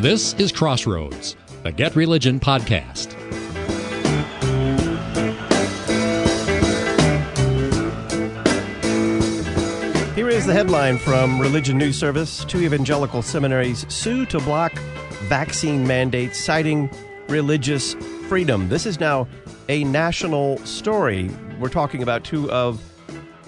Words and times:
This 0.00 0.34
is 0.34 0.52
Crossroads, 0.52 1.34
the 1.64 1.72
Get 1.72 1.96
Religion 1.96 2.38
podcast. 2.38 3.14
Here 10.14 10.28
is 10.28 10.46
the 10.46 10.52
headline 10.52 10.98
from 10.98 11.40
Religion 11.40 11.76
News 11.78 11.98
Service. 11.98 12.44
Two 12.44 12.62
evangelical 12.62 13.22
seminaries 13.22 13.92
sue 13.92 14.24
to 14.26 14.38
block 14.38 14.72
vaccine 15.24 15.84
mandates, 15.84 16.38
citing 16.38 16.88
religious 17.28 17.94
freedom. 18.28 18.68
This 18.68 18.86
is 18.86 19.00
now 19.00 19.26
a 19.68 19.82
national 19.82 20.58
story. 20.58 21.28
We're 21.58 21.70
talking 21.70 22.04
about 22.04 22.22
two 22.22 22.48
of 22.52 22.80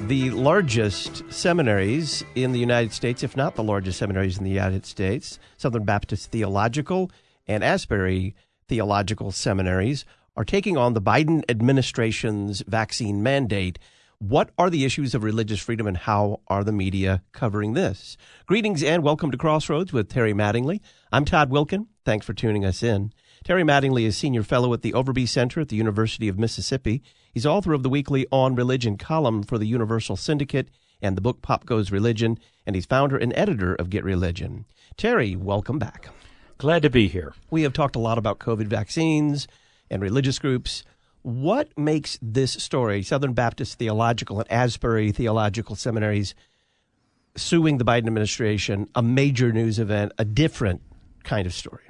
the 0.09 0.30
largest 0.30 1.23
seminaries 1.30 2.25
in 2.34 2.52
the 2.52 2.59
United 2.59 2.93
States, 2.93 3.23
if 3.23 3.37
not 3.37 3.55
the 3.55 3.62
largest 3.62 3.98
seminaries 3.98 4.38
in 4.38 4.45
the 4.45 4.51
United 4.51 4.87
States, 4.87 5.38
Southern 5.59 5.84
Baptist 5.84 6.30
Theological 6.30 7.11
and 7.47 7.62
Asbury 7.62 8.34
Theological 8.66 9.30
Seminaries, 9.30 10.05
are 10.37 10.45
taking 10.45 10.77
on 10.77 10.95
the 10.95 11.02
Biden 11.02 11.42
administration's 11.51 12.62
vaccine 12.66 13.23
mandate. 13.23 13.78
What 14.19 14.51
are 14.56 14.70
the 14.70 14.84
issues 14.84 15.15
of 15.15 15.23
religious 15.23 15.61
freedom 15.61 15.87
and 15.87 15.97
how 15.97 16.41
are 16.48 16.64
the 16.64 16.73
media 16.73 17.23
covering 17.33 17.75
this? 17.75 18.17
Greetings 18.47 18.83
and 18.83 19.03
welcome 19.03 19.30
to 19.30 19.39
Crossroads 19.39 19.92
with 19.92 20.09
Terry 20.09 20.33
Mattingly. 20.33 20.80
I'm 21.12 21.25
Todd 21.27 21.51
Wilken. 21.51 21.87
Thanks 22.05 22.25
for 22.25 22.33
tuning 22.33 22.64
us 22.64 22.83
in. 22.83 23.12
Terry 23.43 23.62
Mattingly 23.62 24.05
is 24.05 24.19
Senior 24.19 24.43
Fellow 24.43 24.71
at 24.75 24.83
the 24.83 24.93
Overby 24.93 25.27
Center 25.27 25.61
at 25.61 25.71
the 25.71 25.77
University 25.77 26.29
of 26.29 26.39
Mississippi. 26.39 27.03
He's 27.33 27.47
author 27.47 27.73
of 27.73 27.83
the 27.83 27.89
weekly 27.89 28.27
On 28.31 28.55
Religion 28.55 28.98
column 28.98 29.43
for 29.43 29.57
the 29.57 29.67
Universal 29.67 30.17
Syndicate 30.17 30.69
and 31.01 31.17
the 31.17 31.23
book 31.23 31.41
Pop 31.41 31.65
Goes 31.65 31.91
Religion, 31.91 32.39
and 32.67 32.77
he's 32.77 32.84
founder 32.84 33.17
and 33.17 33.33
editor 33.34 33.75
of 33.75 33.89
Get 33.89 34.05
Religion. 34.05 34.67
Terry, 34.98 35.37
welcome 35.37 35.79
back. 35.79 36.11
Glad 36.59 36.83
to 36.83 36.91
be 36.91 37.09
here. 37.09 37.33
We 37.51 37.62
have 37.62 37.73
talked 37.73 37.97
a 37.97 38.01
lot 38.01 38.19
about 38.19 38.41
COVID 38.41 38.67
vaccines 38.67 39.48
and 39.91 40.03
religious 40.03 40.39
groups. 40.39 40.84
What 41.23 41.77
makes 41.79 42.19
this 42.20 42.53
story, 42.53 43.03
Southern 43.03 43.33
Baptist 43.33 43.79
Theological 43.79 44.41
and 44.41 44.53
Asbury 44.53 45.12
Theological 45.12 45.77
Seminaries, 45.77 46.34
suing 47.36 47.79
the 47.79 47.86
Biden 47.86 48.07
administration, 48.07 48.86
a 48.95 49.03
major 49.03 49.51
news 49.51 49.79
event, 49.79 50.12
a 50.19 50.27
different 50.27 50.83
kind 51.25 51.47
of 51.47 51.55
story? 51.55 51.89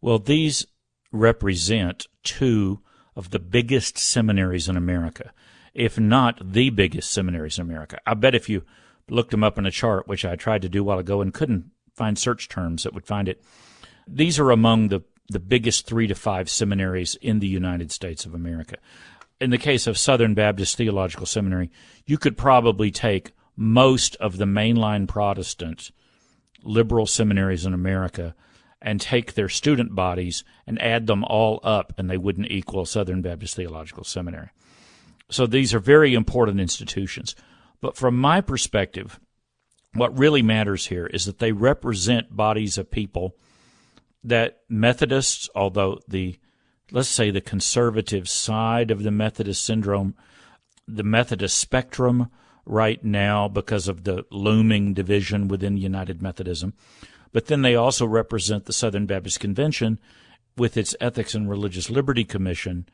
Well, 0.00 0.18
these 0.18 0.66
represent 1.12 2.06
two 2.22 2.80
of 3.16 3.30
the 3.30 3.38
biggest 3.38 3.98
seminaries 3.98 4.68
in 4.68 4.76
America, 4.76 5.32
if 5.74 5.98
not 5.98 6.52
the 6.52 6.70
biggest 6.70 7.10
seminaries 7.10 7.58
in 7.58 7.62
America. 7.62 7.98
I 8.06 8.14
bet 8.14 8.34
if 8.34 8.48
you 8.48 8.62
looked 9.08 9.32
them 9.32 9.44
up 9.44 9.58
in 9.58 9.66
a 9.66 9.70
chart, 9.70 10.08
which 10.08 10.24
I 10.24 10.36
tried 10.36 10.62
to 10.62 10.68
do 10.68 10.80
a 10.80 10.84
while 10.84 10.98
ago 10.98 11.20
and 11.20 11.34
couldn't 11.34 11.70
find 11.94 12.18
search 12.18 12.48
terms 12.48 12.84
that 12.84 12.94
would 12.94 13.06
find 13.06 13.28
it, 13.28 13.42
these 14.06 14.38
are 14.38 14.50
among 14.50 14.88
the, 14.88 15.02
the 15.28 15.40
biggest 15.40 15.86
three 15.86 16.06
to 16.06 16.14
five 16.14 16.48
seminaries 16.48 17.16
in 17.16 17.40
the 17.40 17.48
United 17.48 17.92
States 17.92 18.24
of 18.24 18.34
America. 18.34 18.76
In 19.40 19.50
the 19.50 19.58
case 19.58 19.86
of 19.86 19.98
Southern 19.98 20.34
Baptist 20.34 20.76
Theological 20.76 21.26
Seminary, 21.26 21.70
you 22.06 22.18
could 22.18 22.36
probably 22.36 22.90
take 22.90 23.32
most 23.56 24.16
of 24.16 24.38
the 24.38 24.44
mainline 24.44 25.08
Protestant 25.08 25.90
liberal 26.62 27.06
seminaries 27.06 27.66
in 27.66 27.74
America 27.74 28.34
and 28.82 29.00
take 29.00 29.34
their 29.34 29.48
student 29.48 29.94
bodies 29.94 30.44
and 30.66 30.80
add 30.80 31.06
them 31.06 31.24
all 31.24 31.60
up, 31.62 31.92
and 31.98 32.08
they 32.08 32.16
wouldn't 32.16 32.50
equal 32.50 32.86
Southern 32.86 33.22
Baptist 33.22 33.56
Theological 33.56 34.04
Seminary. 34.04 34.50
So 35.30 35.46
these 35.46 35.74
are 35.74 35.80
very 35.80 36.14
important 36.14 36.60
institutions. 36.60 37.34
But 37.80 37.96
from 37.96 38.16
my 38.16 38.40
perspective, 38.40 39.20
what 39.94 40.16
really 40.18 40.42
matters 40.42 40.86
here 40.86 41.06
is 41.06 41.24
that 41.26 41.38
they 41.38 41.52
represent 41.52 42.36
bodies 42.36 42.78
of 42.78 42.90
people 42.90 43.36
that 44.22 44.60
Methodists, 44.68 45.48
although 45.54 45.98
the 46.06 46.38
let's 46.92 47.08
say 47.08 47.30
the 47.30 47.40
conservative 47.40 48.28
side 48.28 48.90
of 48.90 49.02
the 49.02 49.10
Methodist 49.10 49.64
syndrome, 49.64 50.14
the 50.88 51.04
Methodist 51.04 51.56
spectrum 51.56 52.30
right 52.66 53.02
now 53.04 53.48
because 53.48 53.88
of 53.88 54.04
the 54.04 54.24
looming 54.30 54.92
division 54.92 55.48
within 55.48 55.76
United 55.76 56.20
Methodism, 56.20 56.74
but 57.32 57.46
then 57.46 57.62
they 57.62 57.74
also 57.74 58.06
represent 58.06 58.64
the 58.64 58.72
Southern 58.72 59.06
Baptist 59.06 59.40
Convention 59.40 59.98
with 60.56 60.76
its 60.76 60.94
Ethics 61.00 61.34
and 61.34 61.48
Religious 61.48 61.90
Liberty 61.90 62.24
Commission 62.24 62.86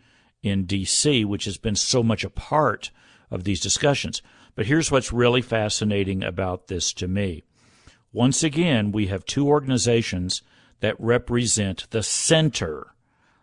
in 0.42 0.64
D.C., 0.64 1.24
which 1.24 1.44
has 1.46 1.58
been 1.58 1.76
so 1.76 2.02
much 2.02 2.24
a 2.24 2.30
part 2.30 2.90
of 3.30 3.44
these 3.44 3.60
discussions. 3.60 4.22
But 4.54 4.66
here's 4.66 4.90
what's 4.90 5.12
really 5.12 5.42
fascinating 5.42 6.22
about 6.22 6.68
this 6.68 6.92
to 6.94 7.08
me. 7.08 7.44
Once 8.12 8.42
again, 8.42 8.92
we 8.92 9.08
have 9.08 9.24
two 9.24 9.48
organizations 9.48 10.42
that 10.80 10.98
represent 10.98 11.86
the 11.90 12.02
center 12.02 12.94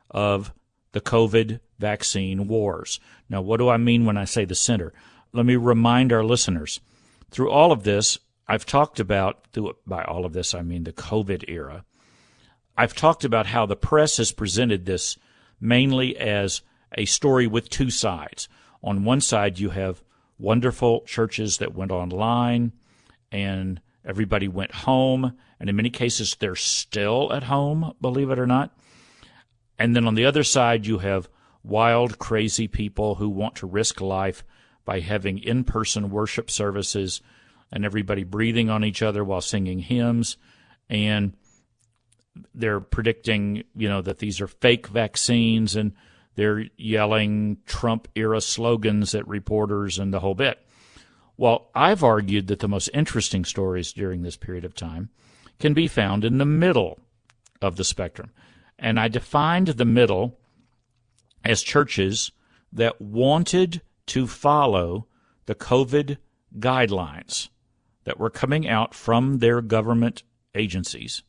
of 0.09 0.53
the 0.91 1.01
COVID 1.01 1.59
vaccine 1.79 2.47
wars. 2.47 2.99
Now, 3.29 3.41
what 3.41 3.57
do 3.57 3.69
I 3.69 3.77
mean 3.77 4.05
when 4.05 4.17
I 4.17 4.25
say 4.25 4.45
the 4.45 4.55
center? 4.55 4.93
Let 5.33 5.45
me 5.45 5.55
remind 5.55 6.13
our 6.13 6.23
listeners. 6.23 6.79
Through 7.31 7.49
all 7.49 7.71
of 7.71 7.83
this, 7.83 8.19
I've 8.47 8.65
talked 8.65 8.99
about, 8.99 9.47
through, 9.53 9.73
by 9.85 10.03
all 10.03 10.25
of 10.25 10.33
this, 10.33 10.53
I 10.53 10.61
mean 10.61 10.83
the 10.83 10.93
COVID 10.93 11.45
era. 11.47 11.85
I've 12.77 12.95
talked 12.95 13.23
about 13.23 13.47
how 13.47 13.65
the 13.65 13.75
press 13.75 14.17
has 14.17 14.31
presented 14.31 14.85
this 14.85 15.17
mainly 15.59 16.17
as 16.17 16.61
a 16.97 17.05
story 17.05 17.47
with 17.47 17.69
two 17.69 17.89
sides. 17.89 18.49
On 18.83 19.05
one 19.05 19.21
side, 19.21 19.59
you 19.59 19.69
have 19.69 20.03
wonderful 20.37 21.01
churches 21.01 21.59
that 21.59 21.73
went 21.73 21.91
online 21.91 22.73
and 23.31 23.79
everybody 24.03 24.47
went 24.47 24.73
home. 24.73 25.37
And 25.59 25.69
in 25.69 25.75
many 25.75 25.89
cases, 25.89 26.35
they're 26.39 26.55
still 26.55 27.31
at 27.31 27.43
home, 27.43 27.93
believe 28.01 28.29
it 28.29 28.39
or 28.39 28.47
not. 28.47 28.75
And 29.79 29.95
then 29.95 30.05
on 30.05 30.15
the 30.15 30.25
other 30.25 30.43
side, 30.43 30.85
you 30.85 30.99
have 30.99 31.29
wild, 31.63 32.19
crazy 32.19 32.67
people 32.67 33.15
who 33.15 33.29
want 33.29 33.55
to 33.55 33.67
risk 33.67 34.01
life 34.01 34.43
by 34.85 34.99
having 34.99 35.39
in 35.39 35.63
person 35.63 36.09
worship 36.09 36.51
services 36.51 37.21
and 37.73 37.83
everybody 37.83 38.23
breathing 38.23 38.69
on 38.69 38.85
each 38.85 39.01
other 39.01 39.23
while 39.23 39.41
singing 39.41 39.79
hymns. 39.79 40.37
And 40.89 41.33
they're 42.53 42.79
predicting, 42.79 43.63
you 43.75 43.89
know, 43.89 44.01
that 44.01 44.19
these 44.19 44.39
are 44.39 44.47
fake 44.47 44.87
vaccines 44.87 45.75
and 45.75 45.93
they're 46.35 46.65
yelling 46.77 47.57
Trump 47.65 48.07
era 48.15 48.41
slogans 48.41 49.15
at 49.15 49.27
reporters 49.27 49.97
and 49.97 50.13
the 50.13 50.19
whole 50.19 50.35
bit. 50.35 50.59
Well, 51.35 51.71
I've 51.73 52.03
argued 52.03 52.47
that 52.47 52.59
the 52.59 52.67
most 52.67 52.89
interesting 52.93 53.43
stories 53.43 53.91
during 53.91 54.21
this 54.21 54.37
period 54.37 54.65
of 54.65 54.75
time 54.75 55.09
can 55.59 55.73
be 55.73 55.87
found 55.87 56.23
in 56.23 56.37
the 56.37 56.45
middle 56.45 56.99
of 57.59 57.75
the 57.75 57.83
spectrum. 57.83 58.31
And 58.77 58.99
I 58.99 59.07
defined 59.07 59.67
the 59.67 59.85
middle 59.85 60.39
as 61.43 61.63
churches 61.63 62.31
that 62.71 63.01
wanted 63.01 63.81
to 64.07 64.27
follow 64.27 65.07
the 65.47 65.55
COVID 65.55 66.17
guidelines 66.59 67.49
that 68.03 68.19
were 68.19 68.29
coming 68.29 68.67
out 68.67 68.93
from 68.93 69.39
their 69.39 69.61
government 69.61 70.23
agencies. 70.55 71.23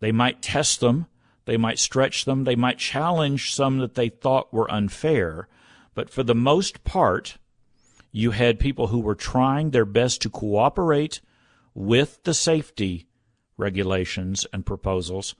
They 0.00 0.12
might 0.12 0.42
test 0.42 0.80
them, 0.80 1.06
they 1.44 1.56
might 1.56 1.78
stretch 1.78 2.24
them, 2.24 2.44
they 2.44 2.56
might 2.56 2.78
challenge 2.78 3.54
some 3.54 3.78
that 3.78 3.94
they 3.94 4.08
thought 4.08 4.52
were 4.52 4.70
unfair, 4.70 5.48
but 5.94 6.10
for 6.10 6.22
the 6.22 6.34
most 6.34 6.84
part, 6.84 7.38
you 8.10 8.32
had 8.32 8.60
people 8.60 8.88
who 8.88 9.00
were 9.00 9.14
trying 9.14 9.70
their 9.70 9.84
best 9.84 10.20
to 10.22 10.30
cooperate 10.30 11.20
with 11.74 12.22
the 12.24 12.34
safety 12.34 13.06
regulations 13.56 14.46
and 14.52 14.66
proposals 14.66 15.34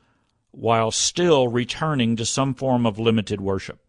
while 0.51 0.91
still 0.91 1.49
returning 1.49 2.17
to 2.17 2.27
some 2.27 2.55
form 2.55 2.87
of 2.87 2.99
limited 2.99 3.41
worship. 3.41 3.81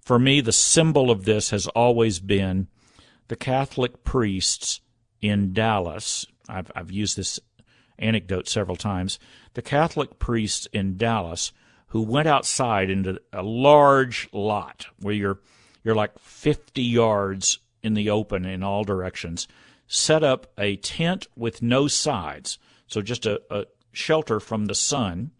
For 0.00 0.18
me, 0.18 0.40
the 0.40 0.52
symbol 0.52 1.10
of 1.10 1.24
this 1.24 1.50
has 1.50 1.66
always 1.68 2.18
been 2.18 2.68
the 3.28 3.36
Catholic 3.36 4.04
priests 4.04 4.80
in 5.20 5.52
Dallas. 5.52 6.26
I've, 6.48 6.70
I've 6.74 6.90
used 6.90 7.16
this 7.16 7.40
anecdote 7.98 8.48
several 8.48 8.76
times. 8.76 9.18
The 9.54 9.62
Catholic 9.62 10.18
priests 10.18 10.66
in 10.72 10.96
Dallas 10.96 11.52
who 11.88 12.02
went 12.02 12.28
outside 12.28 12.90
into 12.90 13.20
a 13.32 13.42
large 13.42 14.28
lot 14.32 14.86
where 15.00 15.14
you're 15.14 15.40
you're 15.84 15.94
like 15.94 16.18
50 16.18 16.82
yards 16.82 17.60
in 17.82 17.94
the 17.94 18.10
open 18.10 18.44
in 18.44 18.62
all 18.62 18.84
directions, 18.84 19.48
set 19.86 20.22
up 20.22 20.52
a 20.58 20.76
tent 20.76 21.28
with 21.36 21.62
no 21.62 21.88
sides, 21.88 22.58
so 22.86 23.00
just 23.00 23.24
a, 23.24 23.40
a 23.50 23.64
shelter 23.92 24.40
from 24.40 24.66
the 24.66 24.74
sun, 24.74 25.30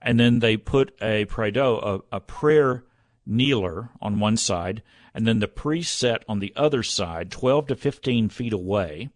and 0.00 0.18
then 0.18 0.38
they 0.38 0.56
put 0.56 0.96
a 1.02 1.24
prie-dieu, 1.26 1.62
a, 1.62 2.00
a 2.12 2.20
prayer 2.20 2.84
kneeler 3.26 3.90
on 4.00 4.20
one 4.20 4.36
side, 4.36 4.82
and 5.14 5.26
then 5.26 5.38
the 5.38 5.48
priest 5.48 5.96
sat 5.96 6.24
on 6.28 6.40
the 6.40 6.52
other 6.56 6.82
side, 6.82 7.30
12 7.30 7.68
to 7.68 7.76
15 7.76 8.28
feet 8.28 8.52
away, 8.52 9.10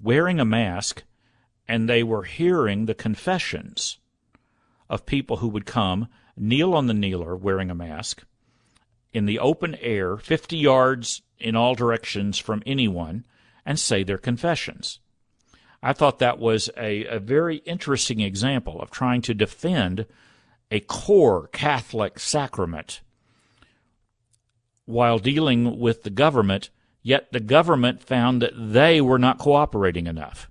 wearing 0.00 0.40
a 0.40 0.44
mask, 0.44 1.04
and 1.68 1.88
they 1.88 2.02
were 2.02 2.24
hearing 2.24 2.86
the 2.86 2.94
confessions 2.94 3.98
of 4.88 5.06
people 5.06 5.36
who 5.36 5.48
would 5.48 5.66
come, 5.66 6.08
kneel 6.36 6.74
on 6.74 6.86
the 6.86 6.94
kneeler 6.94 7.36
wearing 7.36 7.70
a 7.70 7.74
mask, 7.74 8.24
in 9.12 9.26
the 9.26 9.38
open 9.38 9.74
air, 9.76 10.16
50 10.16 10.56
yards 10.56 11.22
in 11.38 11.54
all 11.54 11.74
directions 11.74 12.38
from 12.38 12.62
anyone, 12.64 13.26
and 13.66 13.78
say 13.78 14.02
their 14.02 14.18
confessions. 14.18 15.00
I 15.82 15.92
thought 15.92 16.18
that 16.18 16.38
was 16.38 16.70
a, 16.76 17.04
a 17.06 17.18
very 17.18 17.58
interesting 17.58 18.20
example 18.20 18.80
of 18.80 18.90
trying 18.90 19.22
to 19.22 19.34
defend 19.34 20.06
a 20.70 20.80
core 20.80 21.48
Catholic 21.48 22.18
sacrament 22.18 23.00
while 24.90 25.18
dealing 25.18 25.78
with 25.78 26.02
the 26.02 26.10
government, 26.10 26.70
yet 27.02 27.32
the 27.32 27.40
government 27.40 28.02
found 28.02 28.42
that 28.42 28.52
they 28.54 29.00
were 29.00 29.18
not 29.18 29.38
cooperating 29.38 30.06
enough. 30.06 30.50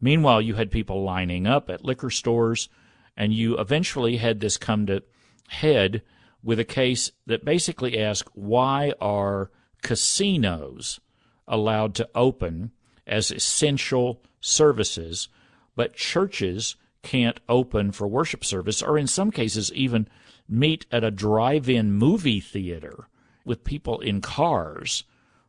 Meanwhile, 0.00 0.42
you 0.42 0.54
had 0.54 0.70
people 0.70 1.02
lining 1.02 1.46
up 1.46 1.68
at 1.68 1.84
liquor 1.84 2.10
stores, 2.10 2.68
and 3.16 3.32
you 3.32 3.58
eventually 3.58 4.16
had 4.16 4.40
this 4.40 4.56
come 4.56 4.86
to 4.86 5.02
head 5.48 6.02
with 6.42 6.58
a 6.60 6.64
case 6.64 7.10
that 7.26 7.44
basically 7.44 7.98
asked 7.98 8.30
why 8.34 8.92
are 9.00 9.50
casinos 9.82 11.00
allowed 11.46 11.94
to 11.96 12.08
open 12.14 12.70
as 13.06 13.30
essential 13.30 14.22
services, 14.40 15.28
but 15.74 15.96
churches 15.96 16.76
can't 17.02 17.40
open 17.48 17.90
for 17.90 18.06
worship 18.06 18.44
service, 18.44 18.82
or 18.82 18.98
in 18.98 19.06
some 19.06 19.30
cases, 19.30 19.72
even 19.72 20.08
meet 20.48 20.86
at 20.90 21.04
a 21.04 21.10
drive 21.10 21.68
in 21.68 21.92
movie 21.92 22.40
theater 22.40 23.08
with 23.48 23.64
people 23.64 24.00
in 24.00 24.20
cars 24.20 25.04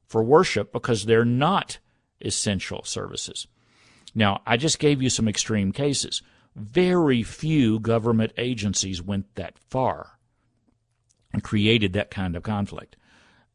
for 0.08 0.24
worship 0.24 0.74
because 0.74 1.06
they're 1.06 1.24
not 1.26 1.78
essential 2.22 2.84
services. 2.84 3.48
Now, 4.16 4.42
I 4.46 4.58
just 4.58 4.80
gave 4.80 5.02
you 5.02 5.10
some 5.10 5.28
extreme 5.28 5.72
cases. 5.72 6.22
Very 6.56 7.22
few 7.22 7.80
government 7.80 8.34
agencies 8.38 9.02
went 9.02 9.36
that 9.36 9.60
far 9.60 10.20
and 11.32 11.44
created 11.44 11.94
that 11.94 12.10
kind 12.10 12.36
of 12.36 12.44
conflict. 12.44 12.96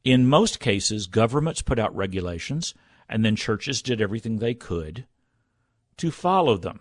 In 0.05 0.29
most 0.29 0.61
cases, 0.61 1.07
governments 1.07 1.63
put 1.63 1.79
out 1.79 1.97
regulations, 1.97 2.75
and 3.09 3.25
then 3.25 3.37
churches 3.37 3.83
did 3.83 4.01
everything 4.01 4.39
they 4.39 4.55
could 4.55 5.07
to 5.97 6.11
follow 6.11 6.57
them. 6.57 6.81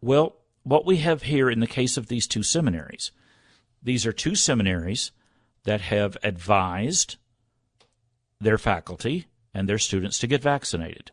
Well, 0.00 0.36
what 0.64 0.84
we 0.84 0.98
have 0.98 1.22
here 1.22 1.48
in 1.48 1.60
the 1.60 1.66
case 1.66 1.96
of 1.96 2.08
these 2.08 2.26
two 2.26 2.42
seminaries, 2.42 3.10
these 3.82 4.04
are 4.06 4.12
two 4.12 4.34
seminaries 4.34 5.12
that 5.64 5.80
have 5.82 6.16
advised 6.22 7.16
their 8.40 8.58
faculty 8.58 9.26
and 9.52 9.68
their 9.68 9.78
students 9.78 10.18
to 10.18 10.26
get 10.26 10.42
vaccinated. 10.42 11.10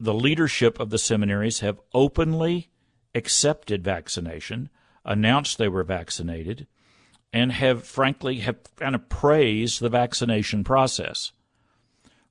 The 0.00 0.14
leadership 0.14 0.80
of 0.80 0.90
the 0.90 0.98
seminaries 0.98 1.60
have 1.60 1.80
openly 1.94 2.70
accepted 3.14 3.84
vaccination, 3.84 4.68
announced 5.04 5.58
they 5.58 5.68
were 5.68 5.84
vaccinated, 5.84 6.66
and 7.32 7.52
have 7.52 7.84
frankly 7.84 8.40
have 8.40 8.58
kind 8.76 8.94
of 8.94 9.08
praised 9.08 9.80
the 9.80 9.88
vaccination 9.88 10.64
process. 10.64 11.32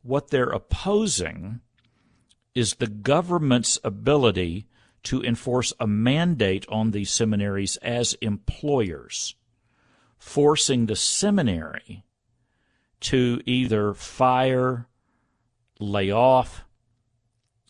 What 0.04 0.30
they're 0.30 0.50
opposing 0.50 1.62
is 2.54 2.76
the 2.76 2.88
government's 2.88 3.80
ability 3.84 4.66
to 5.04 5.24
enforce 5.24 5.74
a 5.80 5.88
mandate 5.88 6.66
on 6.70 6.92
these 6.92 7.10
seminaries 7.10 7.78
as 7.78 8.14
employers, 8.16 9.36
forcing 10.22 10.86
the 10.86 10.96
seminary 10.96 12.06
to 13.00 13.42
either 13.48 13.92
fire, 13.92 14.88
lay 15.80 16.12
off, 16.12 16.64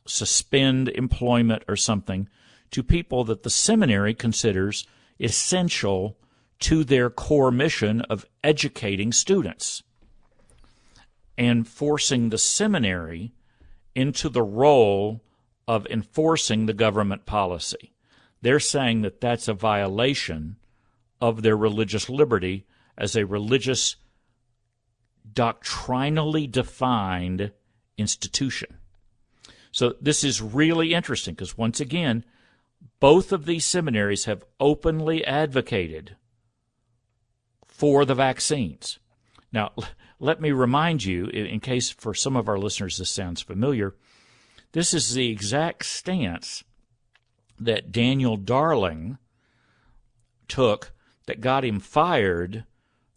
suspend 0.06 0.90
employment, 0.90 1.64
or 1.70 1.78
something 1.78 2.28
to 2.70 2.84
people 2.84 3.24
that 3.24 3.44
the 3.44 3.50
seminary 3.50 4.14
considers 4.14 4.86
essential 5.18 6.18
to 6.60 6.84
their 6.84 7.10
core 7.10 7.52
mission 7.52 8.02
of 8.02 8.26
educating 8.44 9.14
students 9.14 9.82
and 11.38 11.66
forcing 11.66 12.30
the 12.30 12.38
seminary 12.38 13.34
into 13.96 14.28
the 14.28 14.44
role 14.44 15.24
of 15.70 15.88
enforcing 15.88 16.66
the 16.66 16.74
government 16.74 17.26
policy. 17.26 17.94
They're 18.42 18.60
saying 18.60 19.04
that 19.04 19.22
that's 19.22 19.48
a 19.48 19.54
violation 19.54 20.58
of 21.22 21.44
their 21.44 21.56
religious 21.56 22.10
liberty 22.10 22.66
as 22.98 23.16
a 23.16 23.26
religious, 23.26 23.96
doctrinally 25.32 26.48
defined 26.48 27.52
institution. 27.98 28.78
So 29.72 29.96
this 30.02 30.24
is 30.24 30.42
really 30.42 30.94
interesting 30.94 31.36
because, 31.36 31.58
once 31.58 31.80
again, 31.80 32.26
both 33.00 33.32
of 33.32 33.46
these 33.46 33.66
seminaries 33.66 34.26
have 34.26 34.44
openly 34.60 35.24
advocated 35.24 36.18
for 37.68 38.04
the 38.04 38.16
vaccines. 38.16 39.00
Now, 39.52 39.72
let 40.20 40.42
me 40.42 40.52
remind 40.52 41.04
you, 41.04 41.28
in 41.28 41.60
case 41.60 41.90
for 41.90 42.14
some 42.14 42.36
of 42.36 42.50
our 42.50 42.60
listeners 42.60 42.98
this 42.98 43.10
sounds 43.10 43.42
familiar, 43.42 43.96
this 44.74 44.94
is 44.94 45.14
the 45.14 45.30
exact 45.30 45.86
stance 45.86 46.64
that 47.60 47.92
Daniel 47.92 48.38
Darling 48.38 49.18
took 50.48 50.92
that 51.26 51.42
got 51.42 51.66
him 51.66 51.80
fired 51.80 52.66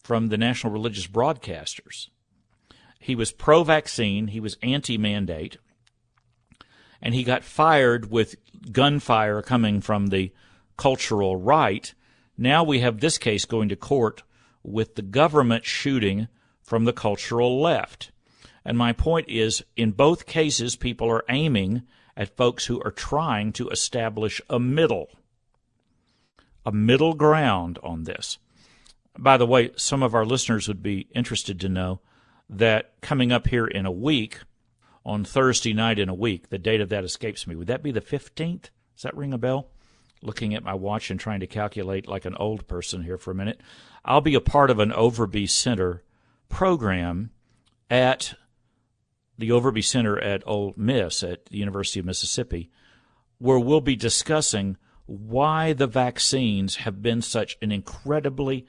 from 0.03 0.29
the 0.29 0.39
National 0.39 0.73
Religious 0.73 1.07
Broadcasters. 1.07 2.09
He 2.99 3.15
was 3.15 3.33
pro 3.33 3.65
vaccine, 3.65 4.29
he 4.29 4.41
was 4.41 4.57
anti 4.63 4.97
mandate, 4.97 5.59
and 7.03 7.15
he 7.15 7.23
got 7.23 7.45
fired 7.45 8.11
with 8.11 8.37
gunfire 8.73 9.43
coming 9.43 9.81
from 9.81 10.07
the 10.07 10.33
cultural 10.77 11.37
right. 11.37 11.93
Now 12.37 12.65
we 12.65 12.81
have 12.81 13.01
this 13.01 13.19
case 13.19 13.45
going 13.45 13.69
to 13.69 13.77
court 13.77 14.23
with 14.63 14.95
the 14.95 15.03
government 15.03 15.65
shooting 15.65 16.29
from 16.63 16.85
the 16.85 16.93
cultural 16.93 17.61
left. 17.61 18.11
And 18.65 18.79
my 18.79 18.93
point 18.93 19.29
is, 19.29 19.63
in 19.77 19.93
both 19.93 20.27
cases, 20.27 20.75
people 20.75 21.11
are 21.11 21.25
aiming 21.29 21.83
at 22.17 22.37
folks 22.37 22.67
who 22.67 22.81
are 22.83 22.91
trying 22.91 23.53
to 23.53 23.69
establish 23.69 24.41
a 24.49 24.59
middle, 24.59 25.09
a 26.65 26.73
middle 26.73 27.15
ground 27.15 27.79
on 27.83 28.05
this. 28.05 28.39
By 29.19 29.37
the 29.37 29.47
way, 29.47 29.71
some 29.77 30.03
of 30.03 30.15
our 30.15 30.25
listeners 30.25 30.67
would 30.69 30.83
be 30.83 31.09
interested 31.15 31.61
to 31.61 31.69
know 31.69 32.01
that 32.49 33.01
coming 33.01 33.33
up 33.33 33.47
here 33.47 33.67
in 33.67 33.87
a 33.87 33.93
week, 33.93 34.41
on 35.05 35.25
Thursday 35.25 35.75
night 35.75 35.99
in 35.99 36.09
a 36.09 36.15
week, 36.15 36.49
the 36.49 36.59
date 36.59 36.81
of 36.81 36.89
that 36.89 37.05
escapes 37.05 37.47
me. 37.47 37.55
Would 37.55 37.67
that 37.67 37.83
be 37.83 37.91
the 37.91 38.01
15th? 38.01 38.71
Does 38.95 39.03
that 39.03 39.17
ring 39.17 39.33
a 39.33 39.39
bell? 39.39 39.69
Looking 40.23 40.55
at 40.55 40.65
my 40.65 40.75
watch 40.75 41.11
and 41.11 41.21
trying 41.21 41.41
to 41.41 41.47
calculate 41.47 42.09
like 42.09 42.25
an 42.25 42.35
old 42.37 42.67
person 42.67 43.03
here 43.03 43.19
for 43.19 43.31
a 43.31 43.35
minute. 43.35 43.61
I'll 44.05 44.23
be 44.23 44.35
a 44.35 44.41
part 44.41 44.71
of 44.71 44.79
an 44.79 44.91
Overby 44.91 45.51
Center 45.51 46.03
program 46.49 47.31
at 47.91 48.35
the 49.37 49.51
Overby 49.51 49.85
Center 49.85 50.19
at 50.19 50.43
Ole 50.47 50.73
Miss 50.77 51.23
at 51.23 51.47
the 51.47 51.59
University 51.59 52.01
of 52.01 52.07
Mississippi, 52.07 52.71
where 53.39 53.59
we'll 53.59 53.81
be 53.81 53.97
discussing 53.97 54.79
why 55.07 55.73
the 55.73 55.87
vaccines 55.87 56.77
have 56.77 57.03
been 57.03 57.23
such 57.23 57.57
an 57.61 57.71
incredibly 57.71 58.67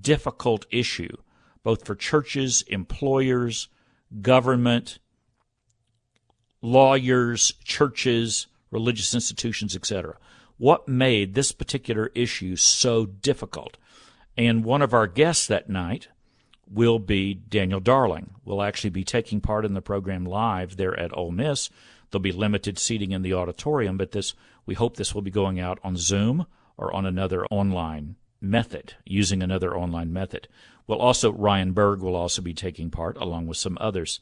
difficult 0.00 0.66
issue, 0.70 1.16
both 1.62 1.84
for 1.84 1.94
churches, 1.94 2.62
employers, 2.68 3.68
government, 4.20 4.98
lawyers, 6.60 7.52
churches, 7.64 8.46
religious 8.70 9.14
institutions, 9.14 9.74
etc. 9.74 10.16
What 10.58 10.88
made 10.88 11.34
this 11.34 11.52
particular 11.52 12.10
issue 12.14 12.56
so 12.56 13.06
difficult? 13.06 13.76
And 14.36 14.64
one 14.64 14.82
of 14.82 14.92
our 14.92 15.06
guests 15.06 15.46
that 15.46 15.68
night 15.68 16.08
will 16.70 16.98
be 16.98 17.34
Daniel 17.34 17.80
Darling. 17.80 18.34
Will 18.44 18.62
actually 18.62 18.90
be 18.90 19.04
taking 19.04 19.40
part 19.40 19.64
in 19.64 19.74
the 19.74 19.80
program 19.80 20.24
live 20.24 20.76
there 20.76 20.98
at 20.98 21.16
Ole 21.16 21.30
Miss. 21.30 21.70
There'll 22.10 22.22
be 22.22 22.32
limited 22.32 22.78
seating 22.78 23.12
in 23.12 23.22
the 23.22 23.34
auditorium, 23.34 23.96
but 23.96 24.12
this 24.12 24.34
we 24.68 24.74
hope 24.74 24.96
this 24.96 25.14
will 25.14 25.22
be 25.22 25.30
going 25.30 25.58
out 25.58 25.78
on 25.82 25.96
Zoom 25.96 26.44
or 26.76 26.94
on 26.94 27.06
another 27.06 27.46
online 27.46 28.16
method, 28.38 28.92
using 29.06 29.42
another 29.42 29.74
online 29.74 30.12
method. 30.12 30.46
Well, 30.86 30.98
also 30.98 31.32
Ryan 31.32 31.72
Burge 31.72 32.02
will 32.02 32.14
also 32.14 32.42
be 32.42 32.52
taking 32.52 32.90
part 32.90 33.16
along 33.16 33.46
with 33.46 33.56
some 33.56 33.78
others. 33.80 34.20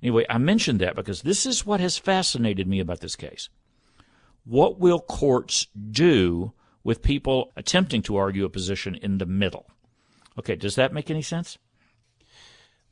Anyway, 0.00 0.24
I 0.30 0.38
mentioned 0.38 0.78
that 0.78 0.94
because 0.94 1.22
this 1.22 1.44
is 1.44 1.66
what 1.66 1.80
has 1.80 1.98
fascinated 1.98 2.68
me 2.68 2.78
about 2.78 3.00
this 3.00 3.16
case. 3.16 3.48
What 4.44 4.78
will 4.78 5.00
courts 5.00 5.66
do 5.90 6.52
with 6.84 7.02
people 7.02 7.50
attempting 7.56 8.02
to 8.02 8.16
argue 8.16 8.44
a 8.44 8.48
position 8.48 8.94
in 8.94 9.18
the 9.18 9.26
middle. 9.26 9.66
Okay, 10.38 10.54
does 10.54 10.76
that 10.76 10.92
make 10.92 11.10
any 11.10 11.22
sense? 11.22 11.58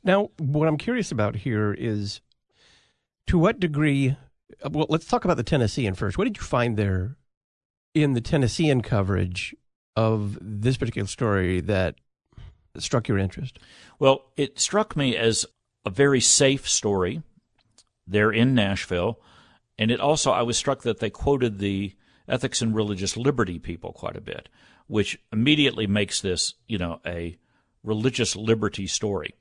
Now, 0.03 0.31
what 0.39 0.67
I'm 0.67 0.77
curious 0.77 1.13
about 1.13 1.37
here 1.37 1.73
is 1.73 2.19
to 3.27 3.39
what 3.39 3.61
degree, 3.61 4.17
Uh, 4.63 4.69
well, 4.71 4.87
let's 4.89 5.05
talk 5.05 5.25
about 5.25 5.37
the 5.37 5.43
Tennessean 5.43 5.95
first. 5.95 6.17
What 6.17 6.25
did 6.25 6.37
you 6.37 6.43
find 6.43 6.77
there 6.77 7.17
in 7.93 8.13
the 8.13 8.21
Tennessean 8.21 8.81
coverage 8.81 9.55
of 9.95 10.37
this 10.41 10.77
particular 10.77 11.07
story 11.07 11.59
that 11.61 11.95
struck 12.77 13.07
your 13.07 13.17
interest? 13.17 13.59
Well, 13.99 14.31
it 14.37 14.59
struck 14.59 14.95
me 14.95 15.15
as 15.15 15.45
a 15.85 15.89
very 15.89 16.21
safe 16.21 16.67
story 16.69 17.23
there 18.05 18.31
in 18.31 18.53
Nashville. 18.53 19.19
And 19.77 19.91
it 19.91 19.99
also, 19.99 20.31
I 20.31 20.41
was 20.41 20.57
struck 20.57 20.81
that 20.83 20.99
they 20.99 21.09
quoted 21.09 21.59
the 21.59 21.93
ethics 22.27 22.61
and 22.61 22.75
religious 22.75 23.15
liberty 23.15 23.59
people 23.59 23.93
quite 23.93 24.15
a 24.15 24.21
bit, 24.21 24.49
which 24.87 25.19
immediately 25.31 25.87
makes 25.87 26.21
this, 26.21 26.55
you 26.67 26.77
know, 26.77 26.99
a 27.05 27.37
religious 27.83 28.35
liberty 28.35 28.87
story. 28.87 29.33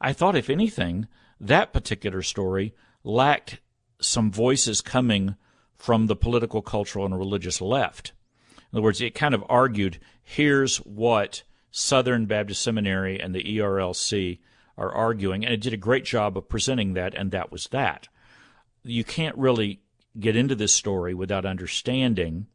I 0.00 0.12
thought, 0.12 0.36
if 0.36 0.50
anything, 0.50 1.06
that 1.40 1.72
particular 1.72 2.22
story 2.22 2.74
lacked 3.02 3.60
some 4.00 4.30
voices 4.30 4.80
coming 4.80 5.36
from 5.76 6.06
the 6.06 6.16
political, 6.16 6.62
cultural, 6.62 7.04
and 7.04 7.16
religious 7.16 7.60
left. 7.60 8.12
In 8.56 8.78
other 8.78 8.82
words, 8.82 9.00
it 9.00 9.14
kind 9.14 9.34
of 9.34 9.44
argued 9.48 9.98
here's 10.22 10.78
what 10.78 11.42
Southern 11.70 12.26
Baptist 12.26 12.62
Seminary 12.62 13.20
and 13.20 13.34
the 13.34 13.42
ERLC 13.42 14.38
are 14.76 14.92
arguing, 14.92 15.44
and 15.44 15.52
it 15.52 15.60
did 15.60 15.72
a 15.72 15.78
great 15.78 16.04
job 16.04 16.36
of 16.36 16.48
presenting 16.48 16.94
that, 16.94 17.14
and 17.14 17.30
that 17.30 17.52
was 17.52 17.68
that. 17.68 18.08
You 18.82 19.04
can't 19.04 19.36
really 19.36 19.80
get 20.18 20.36
into 20.36 20.54
this 20.54 20.74
story 20.74 21.14
without 21.14 21.44
understanding 21.44 22.46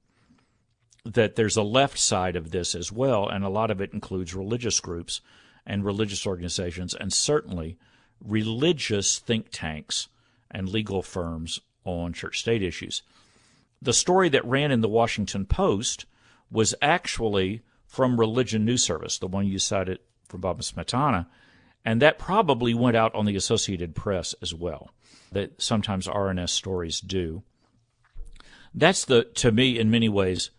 that 1.05 1.36
there's 1.36 1.58
a 1.58 1.63
left 1.63 1.98
side 1.98 2.36
of 2.36 2.51
this 2.51 2.75
as 2.75 2.91
well, 2.91 3.27
and 3.27 3.43
a 3.43 3.50
lot 3.50 3.72
of 3.72 3.81
it 3.81 3.93
includes 3.93 4.36
religious 4.36 4.79
groups 4.79 5.22
and 5.65 5.86
religious 5.86 6.25
organizations, 6.27 6.93
and 6.93 7.13
certainly 7.13 7.77
religious 8.24 9.19
think 9.19 9.48
tanks 9.51 10.10
and 10.51 10.70
legal 10.70 11.01
firms 11.01 11.60
on 11.84 12.13
church 12.13 12.39
state 12.39 12.63
issues. 12.63 13.01
The 13.82 13.94
story 13.94 14.29
that 14.29 14.46
ran 14.46 14.72
in 14.72 14.82
the 14.82 14.89
Washington 14.89 15.46
Post 15.46 16.06
was 16.51 16.75
actually 16.82 17.62
from 17.86 18.20
Religion 18.20 18.65
News 18.65 18.84
Service, 18.84 19.18
the 19.18 19.27
one 19.27 19.48
you 19.48 19.60
cited 19.60 20.00
from 20.27 20.41
Bob 20.41 20.62
Smietana, 20.62 21.27
and 21.86 22.01
that 22.01 22.20
probably 22.20 22.74
went 22.74 22.98
out 22.98 23.15
on 23.15 23.25
the 23.25 23.36
Associated 23.36 23.96
Press 23.96 24.36
as 24.41 24.53
well. 24.53 24.91
That 25.32 25.62
sometimes 25.62 26.08
RNS 26.08 26.50
stories 26.50 27.00
do. 27.00 27.44
That's 28.74 29.06
the 29.06 29.24
to 29.36 29.51
me 29.51 29.79
in 29.79 29.89
many 29.89 30.10
ways 30.10 30.51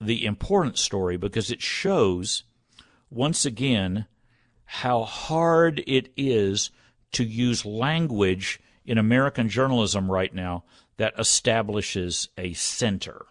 the 0.00 0.24
important 0.24 0.78
story 0.78 1.16
because 1.16 1.50
it 1.50 1.60
shows 1.60 2.44
once 3.10 3.44
again 3.44 4.06
how 4.64 5.02
hard 5.02 5.82
it 5.86 6.10
is 6.16 6.70
to 7.12 7.24
use 7.24 7.66
language 7.66 8.60
in 8.84 8.98
American 8.98 9.48
journalism 9.48 10.10
right 10.10 10.34
now 10.34 10.64
that 10.96 11.14
establishes 11.18 12.28
a 12.36 12.52
center. 12.52 13.26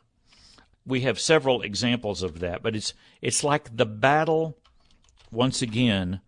We 0.86 1.02
have 1.02 1.20
several 1.20 1.62
examples 1.62 2.24
of 2.24 2.40
that, 2.40 2.64
but 2.64 2.76
it's 2.76 2.94
it's 3.22 3.44
like 3.44 3.76
the 3.76 3.86
battle 3.86 4.58
once 5.32 5.62
again 5.62 6.22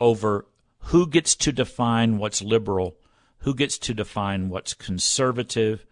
over 0.00 0.46
who 0.86 1.06
gets 1.06 1.34
to 1.36 1.52
define 1.52 2.18
what's 2.18 2.42
liberal, 2.42 2.96
who 3.38 3.54
gets 3.54 3.78
to 3.78 3.94
define 3.94 4.48
what's 4.48 4.74
conservative, 4.74 5.86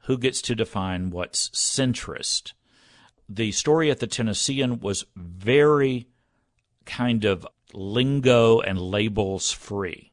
who 0.00 0.18
gets 0.18 0.42
to 0.42 0.54
define 0.54 1.10
what's 1.10 1.48
centrist. 1.50 2.52
The 3.28 3.52
story 3.52 3.90
at 3.90 4.00
the 4.00 4.06
Tennessean 4.06 4.80
was 4.80 5.06
very 5.16 6.08
kind 6.84 7.24
of 7.24 7.46
lingo 7.72 8.60
and 8.60 8.78
labels 8.78 9.50
free. 9.50 10.12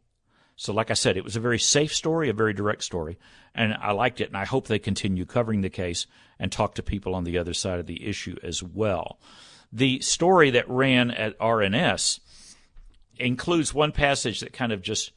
So, 0.61 0.73
like 0.73 0.91
I 0.91 0.93
said, 0.93 1.17
it 1.17 1.23
was 1.23 1.35
a 1.35 1.39
very 1.39 1.57
safe 1.57 1.91
story, 1.91 2.29
a 2.29 2.33
very 2.33 2.53
direct 2.53 2.83
story, 2.83 3.17
and 3.55 3.73
I 3.73 3.93
liked 3.93 4.21
it, 4.21 4.27
and 4.27 4.37
I 4.37 4.45
hope 4.45 4.67
they 4.67 4.77
continue 4.77 5.25
covering 5.25 5.61
the 5.61 5.71
case 5.71 6.05
and 6.37 6.51
talk 6.51 6.75
to 6.75 6.83
people 6.83 7.15
on 7.15 7.23
the 7.23 7.39
other 7.39 7.55
side 7.55 7.79
of 7.79 7.87
the 7.87 8.07
issue 8.07 8.35
as 8.43 8.61
well. 8.61 9.17
The 9.73 10.01
story 10.01 10.51
that 10.51 10.69
ran 10.69 11.09
at 11.09 11.35
RNS 11.39 12.19
includes 13.17 13.73
one 13.73 13.91
passage 13.91 14.41
that 14.41 14.53
kind 14.53 14.71
of 14.71 14.83
just 14.83 15.13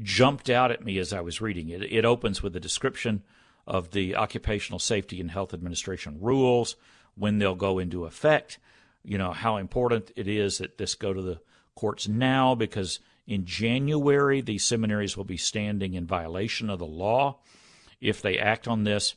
jumped 0.00 0.50
out 0.50 0.72
at 0.72 0.84
me 0.84 0.98
as 0.98 1.12
I 1.12 1.20
was 1.20 1.40
reading 1.40 1.68
it. 1.68 1.84
It 1.84 2.04
opens 2.04 2.42
with 2.42 2.56
a 2.56 2.60
description 2.60 3.22
of 3.68 3.92
the 3.92 4.16
Occupational 4.16 4.80
Safety 4.80 5.20
and 5.20 5.30
Health 5.30 5.54
Administration 5.54 6.18
rules, 6.20 6.74
when 7.14 7.38
they'll 7.38 7.54
go 7.54 7.78
into 7.78 8.06
effect, 8.06 8.58
you 9.04 9.18
know, 9.18 9.30
how 9.30 9.56
important 9.56 10.10
it 10.16 10.26
is 10.26 10.58
that 10.58 10.78
this 10.78 10.96
go 10.96 11.12
to 11.12 11.22
the 11.22 11.40
courts 11.74 12.08
now 12.08 12.54
because 12.54 13.00
in 13.26 13.44
January, 13.44 14.40
these 14.40 14.64
seminaries 14.64 15.16
will 15.16 15.24
be 15.24 15.36
standing 15.36 15.94
in 15.94 16.06
violation 16.06 16.68
of 16.68 16.78
the 16.78 16.86
law 16.86 17.38
if 18.00 18.20
they 18.20 18.38
act 18.38 18.66
on 18.66 18.84
this. 18.84 19.14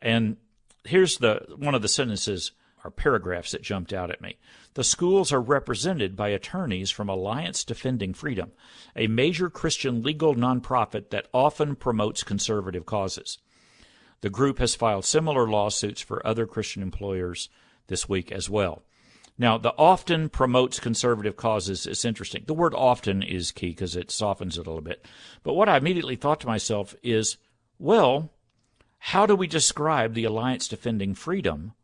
And 0.00 0.36
here's 0.84 1.18
the 1.18 1.46
one 1.56 1.74
of 1.74 1.82
the 1.82 1.88
sentences 1.88 2.52
or 2.84 2.90
paragraphs 2.90 3.52
that 3.52 3.62
jumped 3.62 3.92
out 3.92 4.10
at 4.10 4.20
me. 4.20 4.36
The 4.74 4.84
schools 4.84 5.32
are 5.32 5.40
represented 5.40 6.14
by 6.14 6.28
attorneys 6.28 6.90
from 6.90 7.08
Alliance 7.08 7.64
Defending 7.64 8.12
Freedom, 8.12 8.52
a 8.94 9.06
major 9.06 9.48
Christian 9.48 10.02
legal 10.02 10.34
nonprofit 10.34 11.08
that 11.10 11.28
often 11.32 11.76
promotes 11.76 12.22
conservative 12.22 12.84
causes. 12.84 13.38
The 14.20 14.30
group 14.30 14.58
has 14.58 14.74
filed 14.74 15.06
similar 15.06 15.48
lawsuits 15.48 16.02
for 16.02 16.26
other 16.26 16.46
Christian 16.46 16.82
employers 16.82 17.48
this 17.86 18.08
week 18.08 18.30
as 18.30 18.50
well. 18.50 18.82
Now, 19.36 19.58
the 19.58 19.74
often 19.76 20.28
promotes 20.28 20.78
conservative 20.78 21.36
causes 21.36 21.86
is 21.86 22.04
interesting. 22.04 22.44
The 22.46 22.54
word 22.54 22.74
often 22.74 23.22
is 23.22 23.50
key 23.50 23.70
because 23.70 23.96
it 23.96 24.10
softens 24.10 24.56
it 24.56 24.66
a 24.66 24.70
little 24.70 24.80
bit. 24.80 25.04
But 25.42 25.54
what 25.54 25.68
I 25.68 25.76
immediately 25.76 26.14
thought 26.14 26.40
to 26.40 26.46
myself 26.46 26.94
is, 27.02 27.36
well, 27.78 28.30
how 28.98 29.26
do 29.26 29.34
we 29.34 29.48
describe 29.48 30.14
the 30.14 30.24
Alliance 30.24 30.68
Defending 30.68 31.14
Freedom 31.14 31.74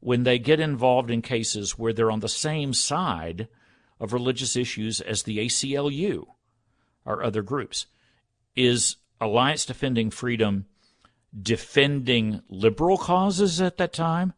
when 0.00 0.24
they 0.24 0.38
get 0.38 0.58
involved 0.58 1.10
in 1.10 1.22
cases 1.22 1.78
where 1.78 1.92
they're 1.92 2.10
on 2.10 2.20
the 2.20 2.28
same 2.28 2.74
side 2.74 3.48
of 4.00 4.12
religious 4.12 4.56
issues 4.56 5.00
as 5.00 5.22
the 5.22 5.38
ACLU 5.38 6.26
or 7.04 7.22
other 7.22 7.42
groups? 7.42 7.86
Is 8.56 8.96
Alliance 9.20 9.64
Defending 9.64 10.10
Freedom 10.10 10.66
defending 11.40 12.42
liberal 12.48 12.98
causes 12.98 13.60
at 13.60 13.76
that 13.76 13.92
time? 13.92 14.32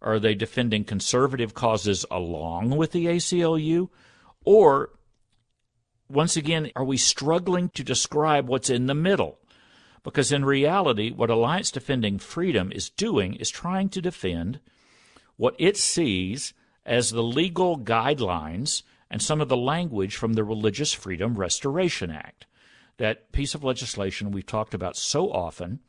Are 0.00 0.18
they 0.18 0.34
defending 0.34 0.84
conservative 0.84 1.54
causes 1.54 2.06
along 2.10 2.70
with 2.70 2.92
the 2.92 3.06
ACLU? 3.06 3.88
Or, 4.44 4.90
once 6.08 6.36
again, 6.36 6.70
are 6.76 6.84
we 6.84 6.96
struggling 6.96 7.68
to 7.70 7.82
describe 7.82 8.48
what's 8.48 8.70
in 8.70 8.86
the 8.86 8.94
middle? 8.94 9.38
Because 10.04 10.30
in 10.30 10.44
reality, 10.44 11.10
what 11.10 11.30
Alliance 11.30 11.70
Defending 11.70 12.18
Freedom 12.18 12.70
is 12.72 12.88
doing 12.88 13.34
is 13.34 13.50
trying 13.50 13.88
to 13.90 14.00
defend 14.00 14.60
what 15.36 15.54
it 15.58 15.76
sees 15.76 16.54
as 16.86 17.10
the 17.10 17.22
legal 17.22 17.78
guidelines 17.78 18.82
and 19.10 19.20
some 19.20 19.40
of 19.40 19.48
the 19.48 19.56
language 19.56 20.16
from 20.16 20.34
the 20.34 20.44
Religious 20.44 20.92
Freedom 20.92 21.36
Restoration 21.36 22.10
Act. 22.10 22.46
That 22.98 23.32
piece 23.32 23.54
of 23.54 23.64
legislation 23.64 24.30
we've 24.30 24.46
talked 24.46 24.74
about 24.74 24.96
so 24.96 25.30
often 25.30 25.80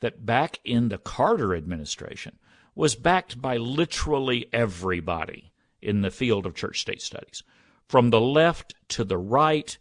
that 0.00 0.26
back 0.26 0.58
in 0.64 0.88
the 0.88 0.98
Carter 0.98 1.54
administration 1.54 2.38
was 2.74 2.94
backed 2.94 3.40
by 3.40 3.56
literally 3.56 4.48
everybody 4.52 5.52
in 5.80 6.02
the 6.02 6.10
field 6.10 6.46
of 6.46 6.54
church 6.54 6.80
state 6.80 7.02
studies, 7.02 7.42
from 7.88 8.10
the 8.10 8.20
left 8.20 8.74
to 8.88 9.04
the 9.04 9.18
right. 9.18 9.76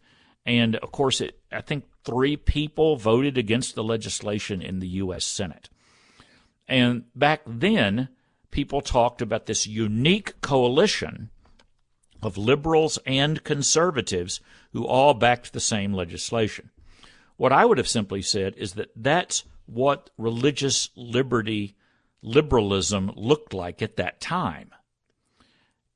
And 0.46 0.76
of 0.78 0.92
course, 0.92 1.22
it, 1.22 1.40
I 1.52 1.62
think 1.62 1.86
three 2.04 2.36
people 2.36 2.96
voted 2.96 3.38
against 3.38 3.76
the 3.76 3.84
legislation 3.84 4.62
in 4.62 4.80
the 4.80 4.88
U.S. 4.88 5.26
Senate. 5.26 5.70
And 6.68 7.04
back 7.16 7.42
then, 7.46 8.10
people 8.50 8.82
talked 8.82 9.22
about 9.22 9.46
this 9.46 9.68
unique 9.68 10.40
coalition 10.42 11.30
of 12.22 12.38
liberals 12.38 13.00
and 13.06 13.44
conservatives 13.44 14.40
who 14.74 14.86
all 14.86 15.14
backed 15.14 15.54
the 15.54 15.60
same 15.60 15.94
legislation. 15.94 16.70
What 17.38 17.52
I 17.52 17.66
would 17.66 17.78
have 17.78 17.88
simply 17.88 18.22
said 18.22 18.56
is 18.58 18.74
that 18.74 18.92
that's 18.96 19.44
what 19.66 20.10
religious 20.18 20.90
liberty 20.96 21.76
liberalism 22.22 23.12
looked 23.16 23.54
like 23.54 23.82
at 23.82 23.98
that 23.98 24.22
time. 24.22 24.72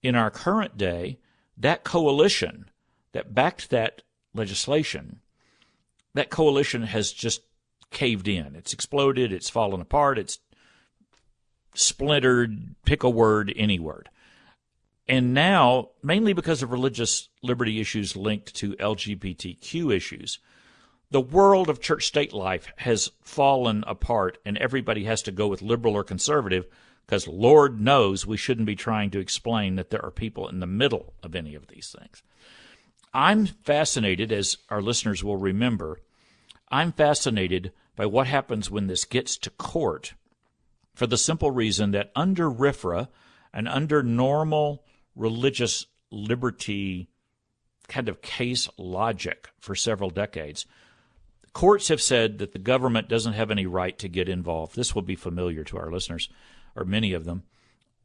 In 0.02 0.16
our 0.16 0.30
current 0.30 0.78
day, 0.78 1.20
that 1.58 1.84
coalition 1.84 2.70
that 3.14 3.34
backed 3.34 3.70
that 3.70 4.02
legislation, 4.34 5.22
that 6.14 6.30
coalition 6.30 6.84
has 6.84 7.12
just 7.12 7.42
caved 7.92 8.28
in. 8.28 8.56
It's 8.56 8.74
exploded, 8.74 9.32
it's 9.32 9.50
fallen 9.50 9.82
apart, 9.82 10.18
it's 10.18 10.40
splintered, 11.74 12.76
pick 12.86 13.04
a 13.04 13.10
word, 13.10 13.54
any 13.56 13.80
word. 13.80 14.10
And 15.08 15.34
now, 15.34 15.90
mainly 16.02 16.34
because 16.34 16.64
of 16.64 16.72
religious 16.72 17.30
liberty 17.44 17.80
issues 17.80 18.16
linked 18.16 18.56
to 18.56 18.76
LGBTQ 18.76 19.96
issues, 19.96 20.40
the 21.12 21.22
world 21.22 21.70
of 21.70 21.80
church 21.80 22.06
state 22.06 22.34
life 22.34 22.68
has 22.78 23.12
fallen 23.22 23.84
apart, 23.88 24.38
and 24.46 24.58
everybody 24.58 25.06
has 25.06 25.22
to 25.24 25.32
go 25.32 25.48
with 25.48 25.62
liberal 25.62 25.96
or 25.96 26.04
conservative 26.04 26.66
because 27.06 27.28
Lord 27.28 27.80
knows 27.80 28.26
we 28.26 28.38
shouldn't 28.38 28.66
be 28.66 28.76
trying 28.76 29.12
to 29.12 29.20
explain 29.20 29.76
that 29.76 29.92
there 29.92 30.04
are 30.04 30.12
people 30.12 30.48
in 30.48 30.60
the 30.60 30.66
middle 30.66 31.14
of 31.22 31.36
any 31.36 31.54
of 31.54 31.68
these 31.68 31.96
things. 31.98 32.24
I'm 33.14 33.46
fascinated, 33.46 34.32
as 34.32 34.58
our 34.70 34.82
listeners 34.82 35.24
will 35.24 35.38
remember, 35.38 36.00
I'm 36.70 36.92
fascinated 36.92 37.72
by 37.96 38.08
what 38.08 38.28
happens 38.28 38.70
when 38.70 38.88
this 38.88 39.06
gets 39.06 39.38
to 39.38 39.50
court 39.52 40.14
for 40.94 41.08
the 41.08 41.18
simple 41.18 41.52
reason 41.52 41.92
that 41.92 42.12
under 42.16 42.50
RFRA 42.50 43.08
and 43.54 43.68
under 43.68 44.02
normal 44.02 44.84
religious 45.16 45.86
liberty 46.12 47.10
kind 47.88 48.10
of 48.10 48.22
case 48.22 48.68
logic 48.78 49.48
for 49.60 49.76
several 49.76 50.10
decades, 50.10 50.66
Courts 51.56 51.88
have 51.88 52.02
said 52.02 52.40
that 52.40 52.52
the 52.52 52.60
government 52.60 53.08
doesn't 53.08 53.32
have 53.32 53.50
any 53.50 53.66
right 53.66 53.98
to 54.00 54.10
get 54.10 54.28
involved. 54.28 54.76
This 54.76 54.94
will 54.94 55.02
be 55.02 55.16
familiar 55.16 55.64
to 55.64 55.78
our 55.78 55.90
listeners, 55.90 56.28
or 56.76 56.84
many 56.84 57.14
of 57.14 57.24
them. 57.24 57.44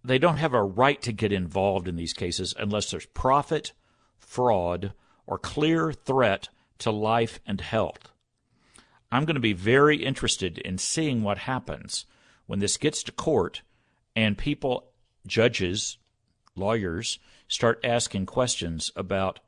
They 0.04 0.20
don't 0.20 0.36
have 0.36 0.54
a 0.54 0.62
right 0.62 1.02
to 1.02 1.10
get 1.10 1.32
involved 1.32 1.88
in 1.88 1.96
these 1.96 2.12
cases 2.12 2.54
unless 2.56 2.88
there's 2.88 3.06
profit, 3.06 3.72
fraud, 4.20 4.92
or 5.26 5.36
clear 5.36 5.92
threat 5.92 6.48
to 6.78 6.92
life 6.92 7.40
and 7.44 7.60
health. 7.60 8.12
I'm 9.10 9.24
going 9.24 9.34
to 9.34 9.40
be 9.40 9.52
very 9.52 9.96
interested 9.96 10.58
in 10.58 10.78
seeing 10.78 11.24
what 11.24 11.38
happens 11.38 12.06
when 12.46 12.60
this 12.60 12.76
gets 12.76 13.02
to 13.02 13.10
court 13.10 13.62
and 14.14 14.38
people, 14.38 14.92
judges, 15.26 15.98
lawyers, 16.54 17.18
start 17.48 17.80
asking 17.82 18.26
questions 18.26 18.92
about 18.94 19.40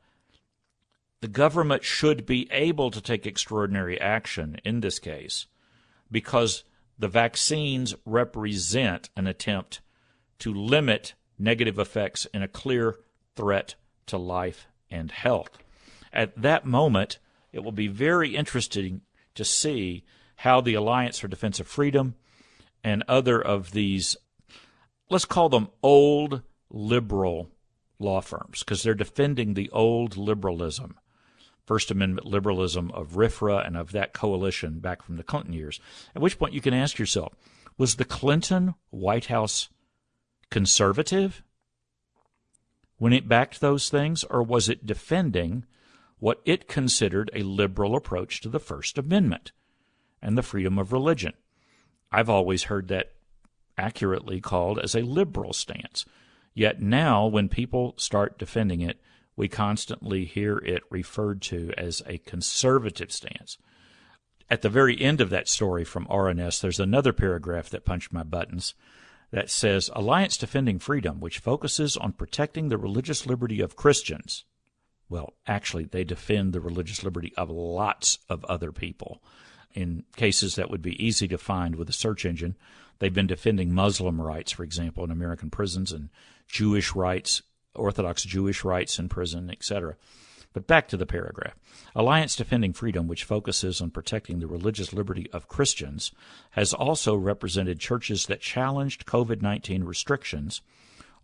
the 1.22 1.28
government 1.28 1.84
should 1.84 2.26
be 2.26 2.48
able 2.50 2.90
to 2.90 3.00
take 3.00 3.24
extraordinary 3.24 3.98
action 3.98 4.56
in 4.64 4.80
this 4.80 4.98
case 4.98 5.46
because 6.10 6.64
the 6.98 7.06
vaccines 7.06 7.94
represent 8.04 9.08
an 9.16 9.28
attempt 9.28 9.80
to 10.40 10.52
limit 10.52 11.14
negative 11.38 11.78
effects 11.78 12.26
in 12.34 12.42
a 12.42 12.48
clear 12.48 12.96
threat 13.36 13.76
to 14.04 14.18
life 14.18 14.66
and 14.90 15.12
health. 15.12 15.58
At 16.12 16.42
that 16.42 16.66
moment, 16.66 17.20
it 17.52 17.60
will 17.60 17.72
be 17.72 17.86
very 17.86 18.34
interesting 18.34 19.02
to 19.36 19.44
see 19.44 20.04
how 20.38 20.60
the 20.60 20.74
Alliance 20.74 21.20
for 21.20 21.28
Defense 21.28 21.60
of 21.60 21.68
Freedom 21.68 22.16
and 22.82 23.04
other 23.06 23.40
of 23.40 23.70
these, 23.70 24.16
let's 25.08 25.24
call 25.24 25.48
them 25.48 25.68
old 25.84 26.42
liberal 26.68 27.48
law 28.00 28.20
firms, 28.20 28.58
because 28.58 28.82
they're 28.82 28.94
defending 28.94 29.54
the 29.54 29.70
old 29.70 30.16
liberalism, 30.16 30.96
First 31.66 31.90
Amendment 31.90 32.26
liberalism 32.26 32.90
of 32.92 33.12
RFRA 33.12 33.66
and 33.66 33.76
of 33.76 33.92
that 33.92 34.12
coalition 34.12 34.80
back 34.80 35.02
from 35.02 35.16
the 35.16 35.22
Clinton 35.22 35.52
years. 35.52 35.80
At 36.14 36.22
which 36.22 36.38
point 36.38 36.54
you 36.54 36.60
can 36.60 36.74
ask 36.74 36.98
yourself, 36.98 37.34
was 37.78 37.96
the 37.96 38.04
Clinton 38.04 38.74
White 38.90 39.26
House 39.26 39.68
conservative 40.50 41.42
when 42.98 43.12
it 43.12 43.28
backed 43.28 43.60
those 43.60 43.88
things, 43.88 44.22
or 44.24 44.42
was 44.42 44.68
it 44.68 44.86
defending 44.86 45.64
what 46.22 46.40
it 46.44 46.68
considered 46.68 47.28
a 47.34 47.42
liberal 47.42 47.96
approach 47.96 48.40
to 48.40 48.48
the 48.48 48.60
First 48.60 48.96
Amendment 48.96 49.50
and 50.22 50.38
the 50.38 50.42
freedom 50.44 50.78
of 50.78 50.92
religion. 50.92 51.32
I've 52.12 52.28
always 52.28 52.64
heard 52.64 52.86
that 52.88 53.10
accurately 53.76 54.40
called 54.40 54.78
as 54.78 54.94
a 54.94 55.02
liberal 55.02 55.52
stance. 55.52 56.04
Yet 56.54 56.80
now, 56.80 57.26
when 57.26 57.48
people 57.48 57.94
start 57.96 58.38
defending 58.38 58.82
it, 58.82 59.00
we 59.36 59.48
constantly 59.48 60.24
hear 60.24 60.58
it 60.58 60.82
referred 60.90 61.42
to 61.42 61.72
as 61.76 62.02
a 62.06 62.18
conservative 62.18 63.12
stance. 63.12 63.58
At 64.50 64.62
the 64.62 64.68
very 64.68 65.00
end 65.00 65.20
of 65.20 65.30
that 65.30 65.48
story 65.48 65.84
from 65.84 66.06
RNS, 66.06 66.60
there's 66.60 66.80
another 66.80 67.12
paragraph 67.12 67.70
that 67.70 67.84
punched 67.84 68.12
my 68.12 68.22
buttons 68.22 68.74
that 69.30 69.48
says 69.48 69.90
Alliance 69.94 70.36
Defending 70.36 70.78
Freedom, 70.78 71.20
which 71.20 71.38
focuses 71.38 71.96
on 71.96 72.12
protecting 72.12 72.68
the 72.68 72.76
religious 72.76 73.26
liberty 73.26 73.60
of 73.60 73.76
Christians, 73.76 74.44
well, 75.12 75.34
actually, 75.46 75.84
they 75.84 76.04
defend 76.04 76.54
the 76.54 76.60
religious 76.62 77.04
liberty 77.04 77.34
of 77.36 77.50
lots 77.50 78.18
of 78.30 78.46
other 78.46 78.72
people. 78.72 79.22
In 79.74 80.04
cases 80.16 80.54
that 80.54 80.70
would 80.70 80.80
be 80.80 81.04
easy 81.04 81.28
to 81.28 81.36
find 81.36 81.76
with 81.76 81.90
a 81.90 81.92
search 81.92 82.24
engine, 82.24 82.56
they've 82.98 83.12
been 83.12 83.26
defending 83.26 83.74
Muslim 83.74 84.22
rights, 84.22 84.52
for 84.52 84.64
example, 84.64 85.04
in 85.04 85.10
American 85.10 85.50
prisons, 85.50 85.92
and 85.92 86.08
Jewish 86.48 86.94
rights, 86.94 87.42
Orthodox 87.74 88.24
Jewish 88.24 88.64
rights 88.64 88.98
in 88.98 89.08
prison, 89.08 89.50
etc. 89.50 89.96
But 90.52 90.66
back 90.66 90.88
to 90.88 90.96
the 90.96 91.06
paragraph. 91.06 91.54
Alliance 91.94 92.36
Defending 92.36 92.72
Freedom, 92.72 93.08
which 93.08 93.24
focuses 93.24 93.80
on 93.80 93.90
protecting 93.90 94.38
the 94.38 94.46
religious 94.46 94.92
liberty 94.92 95.30
of 95.32 95.48
Christians, 95.48 96.12
has 96.50 96.74
also 96.74 97.16
represented 97.16 97.80
churches 97.80 98.26
that 98.26 98.40
challenged 98.40 99.06
COVID 99.06 99.40
19 99.40 99.84
restrictions 99.84 100.60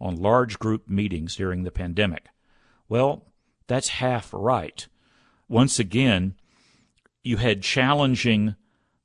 on 0.01 0.17
large 0.17 0.59
group 0.59 0.89
meetings 0.89 1.37
during 1.37 1.65
the 1.65 1.71
pandemic. 1.71 2.27
Well, 2.89 3.27
that's 3.67 3.89
half 3.89 4.31
right. 4.33 4.87
Once 5.49 5.79
again, 5.79 6.35
you 7.23 7.37
had 7.37 7.63
challenging 7.63 8.57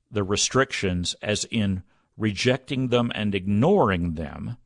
the 0.10 0.24
restrictions 0.24 1.16
as 1.22 1.46
in 1.46 1.84
rejecting 2.18 2.90
them 2.90 3.12
and 3.16 3.34
ignoring 3.34 4.14
them. 4.14 4.58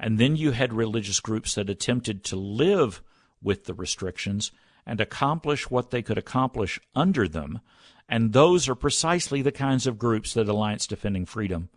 And 0.00 0.18
then 0.18 0.34
you 0.34 0.52
had 0.52 0.72
religious 0.72 1.20
groups 1.20 1.54
that 1.54 1.68
attempted 1.68 2.24
to 2.24 2.36
live 2.36 3.02
with 3.42 3.66
the 3.66 3.74
restrictions 3.74 4.50
and 4.86 4.98
accomplish 4.98 5.70
what 5.70 5.90
they 5.90 6.00
could 6.00 6.16
accomplish 6.16 6.80
under 6.94 7.28
them. 7.28 7.60
And 8.08 8.32
those 8.32 8.66
are 8.68 8.74
precisely 8.74 9.42
the 9.42 9.52
kinds 9.52 9.86
of 9.86 9.98
groups 9.98 10.32
that 10.34 10.48
Alliance 10.48 10.86
Defending 10.86 11.26
Freedom 11.26 11.68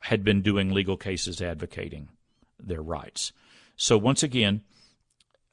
had 0.00 0.22
been 0.22 0.42
doing 0.42 0.72
legal 0.72 0.98
cases 0.98 1.40
advocating 1.40 2.08
their 2.60 2.82
rights. 2.82 3.32
So 3.76 3.96
once 3.96 4.22
again, 4.22 4.62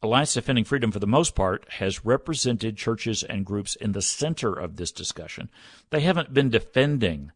Alliance 0.04 0.34
Defending 0.34 0.66
Freedom, 0.66 0.92
for 0.92 1.00
the 1.00 1.08
most 1.08 1.34
part, 1.34 1.66
has 1.74 2.06
represented 2.06 2.78
churches 2.78 3.24
and 3.24 3.46
groups 3.46 3.76
in 3.76 3.94
the 3.94 4.02
center 4.02 4.54
of 4.54 4.76
this 4.76 4.92
discussion. 4.92 5.50
They 5.92 6.02
haven't 6.02 6.34
been 6.34 6.50
defending 6.50 7.32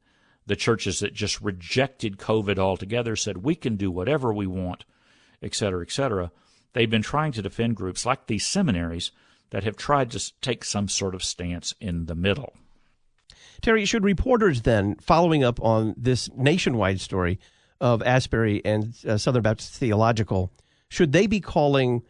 the 0.50 0.56
churches 0.56 1.00
that 1.00 1.14
just 1.14 1.40
rejected 1.42 2.18
COVID 2.18 2.58
altogether, 2.58 3.16
said 3.16 3.38
we 3.38 3.54
can 3.54 3.76
do 3.76 3.92
whatever 3.92 4.34
we 4.34 4.48
want, 4.48 4.84
et 5.44 5.54
cetera, 5.54 5.84
et 5.84 5.92
cetera. 5.92 6.32
They've 6.74 6.90
been 6.90 7.04
trying 7.04 7.34
to 7.34 7.44
defend 7.44 7.76
groups 7.76 8.04
like 8.04 8.26
these 8.26 8.48
seminaries 8.48 9.12
that 9.52 9.64
have 9.64 9.78
tried 9.78 10.10
to 10.12 10.34
take 10.42 10.66
some 10.66 10.88
sort 10.88 11.14
of 11.14 11.24
stance 11.24 11.76
in 11.80 12.08
the 12.08 12.16
middle. 12.16 12.56
Terry, 13.62 13.86
should 13.86 14.04
reporters 14.04 14.64
then, 14.64 14.96
following 14.96 15.44
up 15.44 15.62
on 15.62 15.94
this 15.96 16.32
nationwide 16.36 17.00
story 17.00 17.40
of 17.80 18.02
Asbury 18.02 18.66
and 18.66 18.96
uh, 19.08 19.18
Southern 19.18 19.44
Baptist 19.44 19.76
Theological, 19.76 20.52
should 20.90 21.12
they 21.12 21.28
be 21.28 21.40
calling 21.40 22.02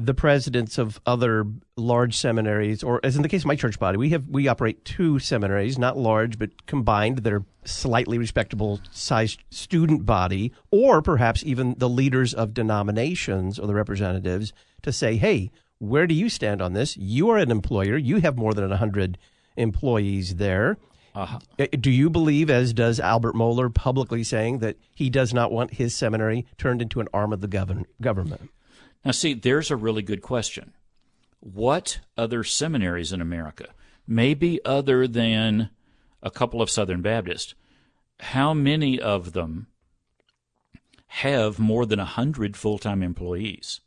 the 0.00 0.14
presidents 0.14 0.78
of 0.78 1.00
other 1.04 1.44
large 1.76 2.16
seminaries, 2.16 2.84
or 2.84 3.00
as 3.02 3.16
in 3.16 3.22
the 3.22 3.28
case 3.28 3.42
of 3.42 3.46
my 3.46 3.56
church 3.56 3.80
body, 3.80 3.98
we 3.98 4.10
have 4.10 4.28
we 4.28 4.46
operate 4.46 4.84
two 4.84 5.18
seminaries, 5.18 5.76
not 5.76 5.98
large 5.98 6.38
but 6.38 6.66
combined. 6.66 7.18
They're 7.18 7.44
slightly 7.64 8.16
respectable 8.16 8.80
sized 8.92 9.42
student 9.50 10.06
body, 10.06 10.52
or 10.70 11.02
perhaps 11.02 11.42
even 11.44 11.74
the 11.78 11.88
leaders 11.88 12.32
of 12.32 12.54
denominations 12.54 13.58
or 13.58 13.66
the 13.66 13.74
representatives 13.74 14.52
to 14.82 14.92
say, 14.92 15.16
"Hey, 15.16 15.50
where 15.78 16.06
do 16.06 16.14
you 16.14 16.28
stand 16.28 16.62
on 16.62 16.74
this? 16.74 16.96
You 16.96 17.28
are 17.30 17.38
an 17.38 17.50
employer. 17.50 17.96
You 17.96 18.18
have 18.18 18.38
more 18.38 18.54
than 18.54 18.70
hundred 18.70 19.18
employees 19.56 20.36
there." 20.36 20.78
Uh-huh. 21.16 21.40
Uh, 21.58 21.66
do 21.80 21.90
you 21.90 22.08
believe, 22.08 22.48
as 22.48 22.72
does 22.72 23.00
Albert 23.00 23.34
Mohler, 23.34 23.74
publicly 23.74 24.22
saying 24.22 24.58
that 24.58 24.76
he 24.94 25.10
does 25.10 25.34
not 25.34 25.50
want 25.50 25.74
his 25.74 25.96
seminary 25.96 26.46
turned 26.56 26.80
into 26.80 27.00
an 27.00 27.08
arm 27.12 27.32
of 27.32 27.40
the 27.40 27.48
govern- 27.48 27.86
government? 28.00 28.48
Now, 29.08 29.12
see, 29.12 29.32
there's 29.32 29.70
a 29.70 29.76
really 29.76 30.02
good 30.02 30.20
question. 30.20 30.74
What 31.40 32.00
other 32.18 32.44
seminaries 32.44 33.10
in 33.10 33.22
America, 33.22 33.68
maybe 34.06 34.62
other 34.66 35.08
than 35.08 35.70
a 36.22 36.30
couple 36.30 36.60
of 36.60 36.68
Southern 36.68 37.00
Baptists, 37.00 37.54
how 38.20 38.52
many 38.52 39.00
of 39.00 39.32
them 39.32 39.68
have 41.06 41.58
more 41.58 41.86
than 41.86 42.00
100 42.00 42.54
full 42.54 42.76
time 42.76 43.02
employees? 43.02 43.80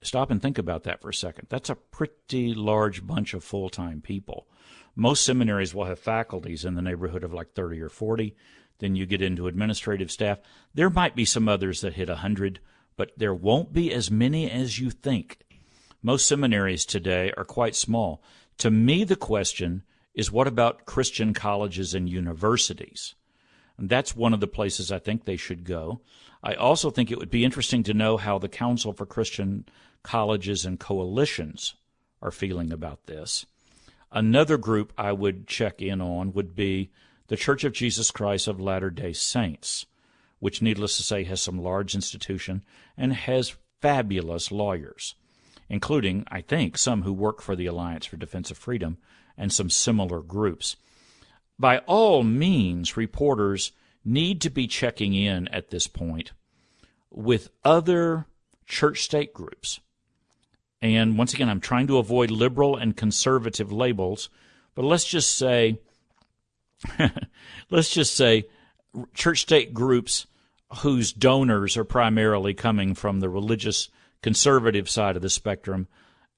Stop 0.00 0.30
and 0.30 0.40
think 0.40 0.58
about 0.58 0.84
that 0.84 1.02
for 1.02 1.08
a 1.08 1.14
second. 1.14 1.48
That's 1.50 1.68
a 1.68 1.74
pretty 1.74 2.54
large 2.54 3.04
bunch 3.04 3.34
of 3.34 3.42
full 3.42 3.68
time 3.68 4.00
people. 4.00 4.46
Most 4.94 5.24
seminaries 5.24 5.74
will 5.74 5.86
have 5.86 5.98
faculties 5.98 6.64
in 6.64 6.76
the 6.76 6.82
neighborhood 6.82 7.24
of 7.24 7.34
like 7.34 7.52
30 7.52 7.80
or 7.80 7.88
40. 7.88 8.36
Then 8.78 8.94
you 8.94 9.06
get 9.06 9.22
into 9.22 9.48
administrative 9.48 10.12
staff. 10.12 10.38
There 10.72 10.88
might 10.88 11.16
be 11.16 11.24
some 11.24 11.48
others 11.48 11.80
that 11.80 11.94
hit 11.94 12.08
100 12.08 12.60
but 12.98 13.12
there 13.16 13.32
won't 13.32 13.72
be 13.72 13.94
as 13.94 14.10
many 14.10 14.50
as 14.50 14.80
you 14.80 14.90
think. 14.90 15.38
Most 16.02 16.26
seminaries 16.26 16.84
today 16.84 17.32
are 17.36 17.44
quite 17.44 17.76
small. 17.76 18.20
To 18.58 18.72
me, 18.72 19.04
the 19.04 19.16
question 19.16 19.84
is 20.14 20.32
what 20.32 20.48
about 20.48 20.84
Christian 20.84 21.32
colleges 21.32 21.94
and 21.94 22.08
universities? 22.08 23.14
And 23.78 23.88
that's 23.88 24.16
one 24.16 24.34
of 24.34 24.40
the 24.40 24.48
places 24.48 24.90
I 24.90 24.98
think 24.98 25.24
they 25.24 25.36
should 25.36 25.62
go. 25.62 26.00
I 26.42 26.54
also 26.54 26.90
think 26.90 27.12
it 27.12 27.18
would 27.18 27.30
be 27.30 27.44
interesting 27.44 27.84
to 27.84 27.94
know 27.94 28.16
how 28.16 28.36
the 28.36 28.48
Council 28.48 28.92
for 28.92 29.06
Christian 29.06 29.66
Colleges 30.02 30.64
and 30.64 30.80
Coalitions 30.80 31.74
are 32.20 32.32
feeling 32.32 32.72
about 32.72 33.06
this. 33.06 33.46
Another 34.10 34.56
group 34.56 34.92
I 34.98 35.12
would 35.12 35.46
check 35.46 35.80
in 35.80 36.00
on 36.00 36.32
would 36.32 36.56
be 36.56 36.90
the 37.28 37.36
Church 37.36 37.62
of 37.62 37.72
Jesus 37.72 38.10
Christ 38.10 38.48
of 38.48 38.60
Latter 38.60 38.90
day 38.90 39.12
Saints 39.12 39.86
which, 40.40 40.62
needless 40.62 40.96
to 40.96 41.02
say, 41.02 41.24
has 41.24 41.42
some 41.42 41.62
large 41.62 41.94
institution 41.94 42.62
and 42.96 43.12
has 43.12 43.56
fabulous 43.80 44.50
lawyers, 44.50 45.14
including, 45.68 46.24
I 46.28 46.40
think, 46.40 46.78
some 46.78 47.02
who 47.02 47.12
work 47.12 47.42
for 47.42 47.56
the 47.56 47.66
Alliance 47.66 48.06
for 48.06 48.16
Defense 48.16 48.50
of 48.50 48.58
Freedom 48.58 48.98
and 49.36 49.52
some 49.52 49.70
similar 49.70 50.20
groups. 50.20 50.76
By 51.58 51.78
all 51.78 52.22
means, 52.22 52.96
reporters 52.96 53.72
need 54.04 54.40
to 54.42 54.50
be 54.50 54.66
checking 54.66 55.14
in 55.14 55.48
at 55.48 55.70
this 55.70 55.86
point 55.86 56.32
with 57.10 57.50
other 57.64 58.26
church 58.66 59.02
state 59.02 59.32
groups. 59.32 59.80
And 60.80 61.18
once 61.18 61.34
again, 61.34 61.48
I'm 61.48 61.60
trying 61.60 61.88
to 61.88 61.98
avoid 61.98 62.30
liberal 62.30 62.76
and 62.76 62.96
conservative 62.96 63.72
labels, 63.72 64.28
but 64.74 64.84
let's 64.84 65.04
just 65.04 65.36
say, 65.36 65.80
let's 67.70 67.90
just 67.90 68.14
say 68.14 68.44
church 69.14 69.40
state 69.40 69.74
groups 69.74 70.26
whose 70.82 71.12
donors 71.12 71.76
are 71.76 71.84
primarily 71.84 72.54
coming 72.54 72.94
from 72.94 73.20
the 73.20 73.28
religious 73.28 73.88
conservative 74.22 74.88
side 74.88 75.16
of 75.16 75.22
the 75.22 75.30
spectrum 75.30 75.88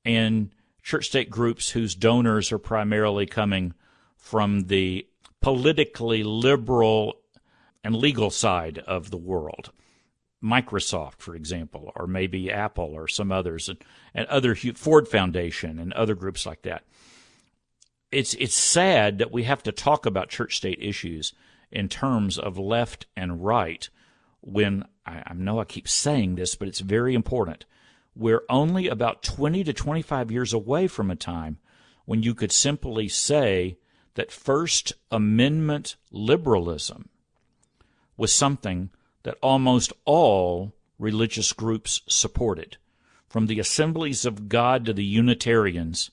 and 0.04 0.50
church 0.82 1.06
state 1.06 1.30
groups 1.30 1.70
whose 1.70 1.94
donors 1.94 2.52
are 2.52 2.58
primarily 2.58 3.26
coming 3.26 3.74
from 4.16 4.62
the 4.62 5.06
politically 5.40 6.22
liberal 6.22 7.20
and 7.82 7.96
legal 7.96 8.30
side 8.30 8.78
of 8.86 9.10
the 9.10 9.16
world. 9.16 9.72
Microsoft, 10.42 11.18
for 11.18 11.34
example, 11.34 11.92
or 11.96 12.06
maybe 12.06 12.50
Apple 12.50 12.92
or 12.94 13.06
some 13.08 13.30
others, 13.30 13.68
and, 13.68 13.78
and 14.14 14.26
other 14.28 14.54
Ford 14.54 15.06
Foundation 15.06 15.78
and 15.78 15.92
other 15.92 16.14
groups 16.14 16.46
like 16.46 16.62
that. 16.62 16.84
It's 18.10 18.34
it's 18.34 18.54
sad 18.54 19.18
that 19.18 19.30
we 19.30 19.44
have 19.44 19.62
to 19.64 19.72
talk 19.72 20.06
about 20.06 20.30
church 20.30 20.56
state 20.56 20.78
issues 20.80 21.34
in 21.70 21.88
terms 21.88 22.38
of 22.38 22.58
left 22.58 23.06
and 23.16 23.44
right 23.44 23.88
when 24.40 24.84
I, 25.06 25.22
I 25.26 25.34
know 25.34 25.60
I 25.60 25.64
keep 25.64 25.88
saying 25.88 26.34
this, 26.34 26.54
but 26.54 26.68
it's 26.68 26.80
very 26.80 27.14
important. 27.14 27.64
We're 28.14 28.42
only 28.48 28.88
about 28.88 29.22
20 29.22 29.64
to 29.64 29.72
25 29.72 30.30
years 30.30 30.52
away 30.52 30.86
from 30.88 31.10
a 31.10 31.16
time 31.16 31.58
when 32.04 32.22
you 32.22 32.34
could 32.34 32.52
simply 32.52 33.08
say 33.08 33.78
that 34.14 34.32
First 34.32 34.92
Amendment 35.10 35.96
liberalism 36.10 37.08
was 38.16 38.32
something 38.32 38.90
that 39.22 39.38
almost 39.42 39.92
all 40.04 40.74
religious 40.98 41.52
groups 41.52 42.02
supported, 42.06 42.76
from 43.28 43.46
the 43.46 43.60
Assemblies 43.60 44.24
of 44.24 44.48
God 44.48 44.84
to 44.86 44.92
the 44.92 45.04
Unitarians 45.04 46.10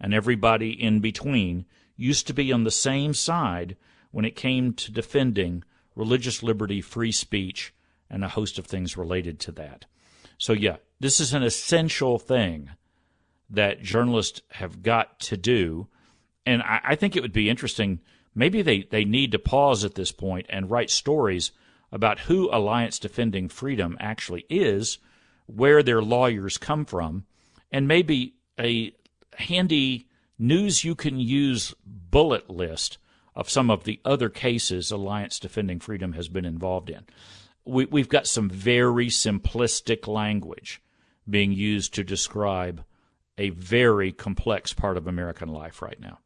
and 0.00 0.12
everybody 0.12 0.70
in 0.70 1.00
between, 1.00 1.64
used 1.96 2.26
to 2.26 2.34
be 2.34 2.52
on 2.52 2.64
the 2.64 2.70
same 2.70 3.14
side 3.14 3.76
when 4.10 4.24
it 4.24 4.36
came 4.36 4.72
to 4.74 4.92
defending 4.92 5.62
religious 5.96 6.42
liberty, 6.42 6.80
free 6.80 7.10
speech, 7.10 7.74
and 8.08 8.22
a 8.22 8.28
host 8.28 8.58
of 8.58 8.66
things 8.66 8.96
related 8.96 9.40
to 9.40 9.52
that. 9.52 9.86
So, 10.38 10.52
yeah, 10.52 10.76
this 11.00 11.18
is 11.18 11.32
an 11.34 11.42
essential 11.42 12.18
thing 12.18 12.70
that 13.50 13.82
journalists 13.82 14.42
have 14.52 14.82
got 14.82 15.18
to 15.20 15.36
do. 15.36 15.88
And 16.44 16.62
I, 16.62 16.80
I 16.84 16.94
think 16.94 17.16
it 17.16 17.22
would 17.22 17.32
be 17.32 17.50
interesting. 17.50 18.00
Maybe 18.34 18.62
they, 18.62 18.82
they 18.82 19.04
need 19.04 19.32
to 19.32 19.38
pause 19.38 19.84
at 19.84 19.94
this 19.94 20.12
point 20.12 20.46
and 20.48 20.70
write 20.70 20.90
stories 20.90 21.52
about 21.90 22.20
who 22.20 22.50
Alliance 22.52 22.98
Defending 22.98 23.48
Freedom 23.48 23.96
actually 23.98 24.44
is, 24.50 24.98
where 25.46 25.82
their 25.82 26.02
lawyers 26.02 26.58
come 26.58 26.84
from, 26.84 27.24
and 27.70 27.88
maybe 27.88 28.34
a 28.58 28.92
handy 29.34 30.08
news 30.38 30.84
you 30.84 30.94
can 30.94 31.18
use 31.18 31.74
bullet 31.84 32.50
list 32.50 32.98
of 33.36 33.50
some 33.50 33.70
of 33.70 33.84
the 33.84 34.00
other 34.04 34.28
cases 34.30 34.90
Alliance 34.90 35.38
Defending 35.38 35.78
Freedom 35.78 36.14
has 36.14 36.28
been 36.28 36.46
involved 36.46 36.88
in. 36.88 37.04
We, 37.64 37.84
we've 37.84 38.08
got 38.08 38.26
some 38.26 38.48
very 38.48 39.08
simplistic 39.08 40.08
language 40.08 40.80
being 41.28 41.52
used 41.52 41.92
to 41.94 42.04
describe 42.04 42.82
a 43.36 43.50
very 43.50 44.12
complex 44.12 44.72
part 44.72 44.96
of 44.96 45.06
American 45.06 45.48
life 45.48 45.82
right 45.82 46.00
now. 46.00 46.18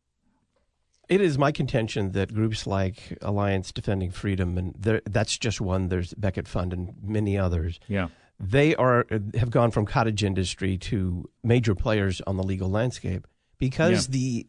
It 1.09 1.21
is 1.21 1.37
my 1.37 1.51
contention 1.51 2.13
that 2.13 2.33
groups 2.33 2.69
like 2.69 3.19
Alliance 3.21 3.73
Defending 3.73 4.13
Freedom, 4.13 4.57
and 4.57 5.03
that's 5.05 5.37
just 5.37 5.61
one. 5.61 5.89
There's 5.89 6.15
Becket 6.15 6.47
Fund 6.47 6.73
and 6.73 6.95
many 7.03 7.37
others. 7.37 7.81
Yeah, 7.89 8.09
they 8.39 8.77
are 8.77 9.05
have 9.35 9.51
gone 9.51 9.73
from 9.73 9.87
cottage 9.87 10.23
industry 10.23 10.79
to 10.79 11.29
major 11.43 11.75
players 11.75 12.21
on 12.29 12.37
the 12.37 12.45
legal 12.45 12.71
landscape 12.71 13.27
because 13.59 14.09
yeah. 14.09 14.13
the 14.13 14.47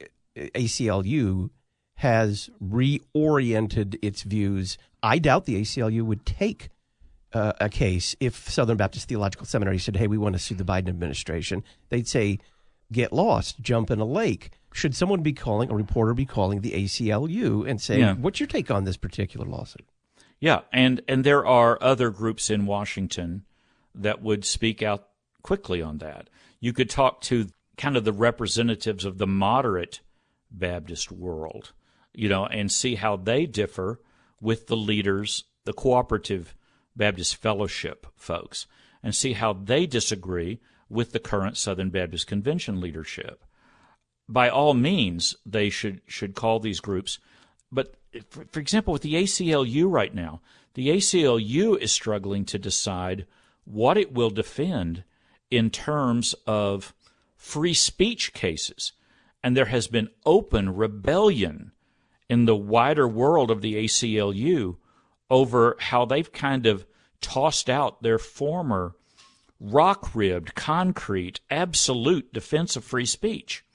ACLU 0.54 1.50
has 2.02 2.50
reoriented 2.64 3.98
its 4.02 4.24
views. 4.24 4.78
I 5.04 5.20
doubt 5.20 5.46
the 5.46 5.62
ACLU 5.62 6.02
would 6.04 6.26
take 6.26 6.70
uh, 7.34 7.54
a 7.60 7.70
case 7.70 8.16
if 8.20 8.50
Southern 8.50 8.78
Baptist 8.78 9.08
Theological 9.08 9.46
Seminary 9.46 9.78
said, 9.78 9.96
"Hey, 9.96 10.08
we 10.08 10.18
want 10.18 10.34
to 10.34 10.40
sue 10.40 10.56
the 10.56 10.64
Biden 10.64 10.90
administration." 10.90 11.64
They'd 11.90 12.08
say, 12.08 12.40
"Get 12.92 13.14
lost, 13.14 13.62
jump 13.62 13.92
in 13.92 14.00
a 14.00 14.06
lake." 14.06 14.52
should 14.74 14.96
someone 14.96 15.22
be 15.22 15.34
calling 15.34 15.70
a 15.70 15.76
reporter 15.76 16.14
be 16.14 16.26
calling 16.26 16.62
the 16.62 16.72
ACLU 16.72 17.70
and 17.70 17.82
saying, 17.82 18.00
yeah. 18.00 18.14
"What's 18.14 18.40
your 18.40 18.48
take 18.48 18.72
on 18.72 18.86
this 18.86 18.98
particular 18.98 19.46
lawsuit?" 19.46 19.86
Yeah, 20.40 20.62
and 20.72 21.02
and 21.08 21.24
there 21.24 21.46
are 21.46 21.78
other 21.82 22.10
groups 22.10 22.50
in 22.50 22.66
Washington 22.66 23.44
that 23.94 24.22
would 24.22 24.46
speak 24.46 24.82
out 24.82 25.10
quickly 25.42 25.82
on 25.82 25.98
that. 26.00 26.30
You 26.60 26.74
could 26.74 26.90
talk 26.90 27.22
to 27.22 27.50
kind 27.78 27.98
of 27.98 28.06
the 28.06 28.14
representatives 28.14 29.06
of 29.06 29.18
the 29.18 29.28
moderate 29.28 30.00
Baptist 30.50 31.12
world, 31.12 31.74
you 32.14 32.30
know, 32.30 32.46
and 32.46 32.72
see 32.72 32.96
how 32.96 33.16
they 33.16 33.46
differ 33.46 34.00
with 34.40 34.68
the 34.68 34.78
leaders, 34.78 35.46
the 35.66 35.74
cooperative 35.74 36.56
Baptist 36.96 37.36
fellowship 37.38 38.08
folks, 38.16 38.68
and 39.02 39.16
see 39.16 39.34
how 39.34 39.54
they 39.54 39.86
disagree 39.86 40.60
with 40.90 41.12
the 41.12 41.20
current 41.20 41.58
Southern 41.58 41.90
Baptist 41.90 42.28
Convention 42.28 42.82
leadership 42.82 43.44
by 44.32 44.50
all 44.50 44.74
means, 44.74 45.36
they 45.46 45.70
should 45.70 46.02
should 46.08 46.36
call 46.36 46.60
these 46.60 46.80
groups. 46.80 47.20
But 47.72 47.96
for, 48.30 48.46
for 48.46 48.60
example, 48.60 48.94
with 48.94 49.02
the 49.02 49.16
ACLU 49.16 49.92
right 49.92 50.14
now, 50.14 50.42
the 50.74 50.90
ACLU 50.90 51.78
is 51.78 51.92
struggling 51.92 52.46
to 52.46 52.58
decide 52.58 53.28
what 53.66 53.98
it 53.98 54.14
will 54.14 54.30
defend 54.30 55.04
in 55.50 55.70
terms 55.70 56.34
of 56.48 56.94
free 57.36 57.74
speech 57.74 58.34
cases. 58.34 58.94
And 59.44 59.58
there 59.58 59.66
has 59.66 59.88
been 59.88 60.10
open 60.26 60.76
rebellion 60.76 61.72
in 62.32 62.46
the 62.46 62.56
wider 62.56 63.06
world 63.06 63.52
of 63.52 63.62
the 63.62 63.76
ACLU 63.76 64.78
over 65.30 65.76
how 65.82 66.06
they've 66.06 66.32
kind 66.32 66.66
of 66.66 66.86
tossed 67.20 67.70
out 67.70 68.02
their 68.02 68.18
former 68.18 68.96
rock 69.60 70.16
ribbed, 70.16 70.56
concrete, 70.56 71.42
absolute 71.50 72.32
defense 72.32 72.78
of 72.78 72.86
free 72.86 73.06
speech. 73.06 73.66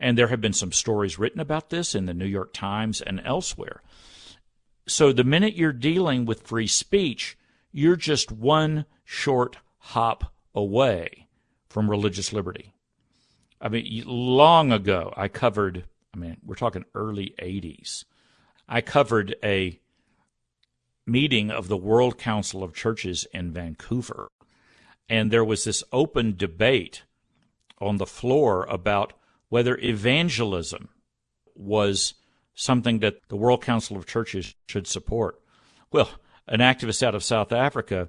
And 0.00 0.18
there 0.18 0.26
have 0.26 0.40
been 0.40 0.52
some 0.52 0.72
stories 0.72 1.16
written 1.16 1.38
about 1.38 1.70
this 1.70 1.94
in 1.94 2.06
the 2.06 2.12
New 2.12 2.26
York 2.26 2.52
Times 2.52 3.00
and 3.00 3.22
elsewhere. 3.24 3.82
So 4.88 5.12
the 5.12 5.22
minute 5.22 5.54
you're 5.54 5.72
dealing 5.72 6.24
with 6.24 6.42
free 6.42 6.66
speech, 6.66 7.38
you're 7.70 7.94
just 7.94 8.32
one 8.32 8.84
short 9.04 9.58
hop 9.78 10.34
away 10.56 11.28
from 11.68 11.88
religious 11.88 12.32
liberty. 12.32 12.74
I 13.60 13.68
mean, 13.68 14.02
long 14.06 14.72
ago, 14.72 15.14
I 15.16 15.28
covered, 15.28 15.84
I 16.14 16.18
mean, 16.18 16.36
we're 16.44 16.54
talking 16.54 16.84
early 16.94 17.34
80s. 17.40 18.04
I 18.68 18.80
covered 18.80 19.34
a 19.42 19.80
meeting 21.06 21.50
of 21.50 21.68
the 21.68 21.76
World 21.76 22.18
Council 22.18 22.62
of 22.62 22.74
Churches 22.74 23.26
in 23.32 23.52
Vancouver. 23.52 24.28
And 25.08 25.30
there 25.30 25.44
was 25.44 25.64
this 25.64 25.82
open 25.92 26.36
debate 26.36 27.02
on 27.78 27.96
the 27.96 28.06
floor 28.06 28.64
about 28.66 29.14
whether 29.48 29.76
evangelism 29.78 30.88
was 31.54 32.14
something 32.54 33.00
that 33.00 33.20
the 33.28 33.36
World 33.36 33.62
Council 33.62 33.96
of 33.96 34.06
Churches 34.06 34.54
should 34.68 34.86
support. 34.86 35.40
Well, 35.90 36.10
an 36.46 36.60
activist 36.60 37.02
out 37.02 37.14
of 37.14 37.24
South 37.24 37.52
Africa 37.52 38.08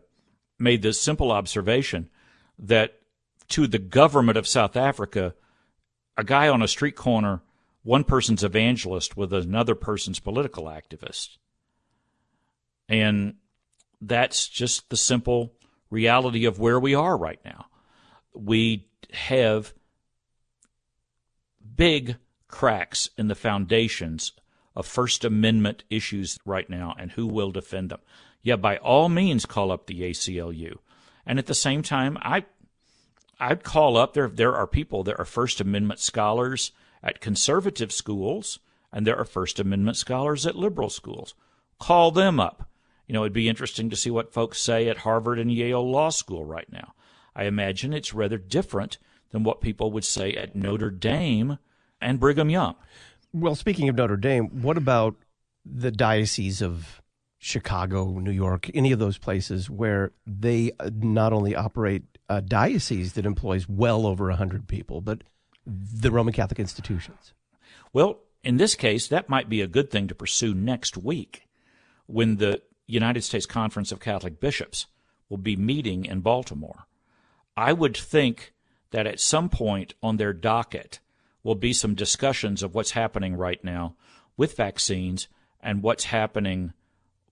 made 0.59 0.81
this 0.81 1.01
simple 1.01 1.31
observation 1.31 2.09
that 2.59 2.99
to 3.49 3.67
the 3.67 3.79
government 3.79 4.37
of 4.37 4.47
South 4.47 4.75
Africa, 4.75 5.35
a 6.17 6.23
guy 6.23 6.47
on 6.47 6.61
a 6.61 6.67
street 6.67 6.95
corner, 6.95 7.41
one 7.83 8.03
person's 8.03 8.43
evangelist 8.43 9.15
with 9.17 9.33
another 9.33 9.75
person's 9.75 10.19
political 10.19 10.65
activist. 10.65 11.37
And 12.87 13.35
that's 14.01 14.47
just 14.47 14.89
the 14.89 14.97
simple 14.97 15.53
reality 15.89 16.45
of 16.45 16.59
where 16.59 16.79
we 16.79 16.95
are 16.95 17.17
right 17.17 17.39
now. 17.45 17.65
We 18.33 18.87
have 19.11 19.73
big 21.75 22.17
cracks 22.47 23.09
in 23.17 23.27
the 23.27 23.35
foundations 23.35 24.31
of 24.75 24.85
First 24.87 25.23
Amendment 25.23 25.83
issues 25.89 26.39
right 26.45 26.69
now 26.69 26.95
and 26.97 27.11
who 27.11 27.27
will 27.27 27.51
defend 27.51 27.89
them. 27.89 27.99
Yeah, 28.41 28.55
by 28.55 28.77
all 28.77 29.09
means, 29.09 29.45
call 29.45 29.71
up 29.71 29.87
the 29.87 30.01
ACLU. 30.01 30.77
And 31.25 31.39
at 31.39 31.45
the 31.45 31.53
same 31.53 31.81
time, 31.81 32.17
I, 32.21 32.45
I'd 33.39 33.63
call 33.63 33.97
up 33.97 34.13
there. 34.13 34.27
There 34.27 34.55
are 34.55 34.67
people 34.67 35.03
that 35.03 35.19
are 35.19 35.25
First 35.25 35.61
Amendment 35.61 35.99
scholars 35.99 36.71
at 37.03 37.19
conservative 37.19 37.91
schools, 37.91 38.59
and 38.91 39.05
there 39.05 39.17
are 39.17 39.25
First 39.25 39.59
Amendment 39.59 39.97
scholars 39.97 40.45
at 40.45 40.55
liberal 40.55 40.89
schools. 40.89 41.33
Call 41.79 42.11
them 42.11 42.39
up. 42.39 42.69
You 43.07 43.13
know, 43.13 43.23
it'd 43.23 43.33
be 43.33 43.49
interesting 43.49 43.89
to 43.89 43.95
see 43.95 44.09
what 44.09 44.33
folks 44.33 44.61
say 44.61 44.87
at 44.87 44.99
Harvard 44.99 45.37
and 45.37 45.51
Yale 45.51 45.89
Law 45.89 46.09
School 46.09 46.45
right 46.45 46.71
now. 46.71 46.93
I 47.35 47.43
imagine 47.43 47.93
it's 47.93 48.13
rather 48.13 48.37
different 48.37 48.97
than 49.31 49.43
what 49.43 49.61
people 49.61 49.91
would 49.91 50.05
say 50.05 50.33
at 50.33 50.55
Notre 50.55 50.91
Dame 50.91 51.57
and 51.99 52.19
Brigham 52.19 52.49
Young. 52.49 52.75
Well, 53.33 53.55
speaking 53.55 53.89
of 53.89 53.95
Notre 53.95 54.15
Dame, 54.15 54.61
what 54.61 54.77
about 54.77 55.15
the 55.65 55.91
diocese 55.91 56.61
of 56.61 57.01
Chicago, 57.39 58.19
New 58.19 58.31
York, 58.31 58.69
any 58.73 58.93
of 58.93 58.99
those 58.99 59.17
places 59.17 59.69
where 59.69 60.13
they 60.25 60.71
uh, 60.79 60.89
not 60.95 61.33
only 61.33 61.55
operate 61.55 62.03
uh, 62.29 62.35
a 62.35 62.41
diocese 62.41 63.13
that 63.13 63.25
employs 63.25 63.67
well 63.67 64.07
over 64.07 64.27
100 64.27 64.67
people, 64.67 65.01
but 65.01 65.23
the 65.65 66.11
Roman 66.11 66.33
Catholic 66.33 66.59
institutions? 66.59 67.33
Well, 67.91 68.19
in 68.43 68.57
this 68.57 68.75
case, 68.75 69.07
that 69.07 69.29
might 69.29 69.49
be 69.49 69.61
a 69.61 69.67
good 69.67 69.89
thing 69.89 70.07
to 70.07 70.15
pursue 70.15 70.53
next 70.53 70.97
week 70.97 71.47
when 72.05 72.37
the 72.37 72.61
United 72.87 73.23
States 73.23 73.45
Conference 73.45 73.91
of 73.91 73.99
Catholic 73.99 74.39
Bishops 74.39 74.87
will 75.29 75.37
be 75.37 75.55
meeting 75.55 76.05
in 76.05 76.19
Baltimore. 76.19 76.85
I 77.55 77.71
would 77.73 77.95
think 77.95 78.53
that 78.91 79.07
at 79.07 79.19
some 79.19 79.49
point 79.49 79.93
on 80.03 80.17
their 80.17 80.33
docket 80.33 80.99
will 81.43 81.55
be 81.55 81.73
some 81.73 81.95
discussions 81.95 82.61
of 82.61 82.75
what's 82.75 82.91
happening 82.91 83.35
right 83.35 83.63
now 83.63 83.95
with 84.37 84.57
vaccines 84.57 85.27
and 85.61 85.81
what's 85.81 86.05
happening 86.05 86.73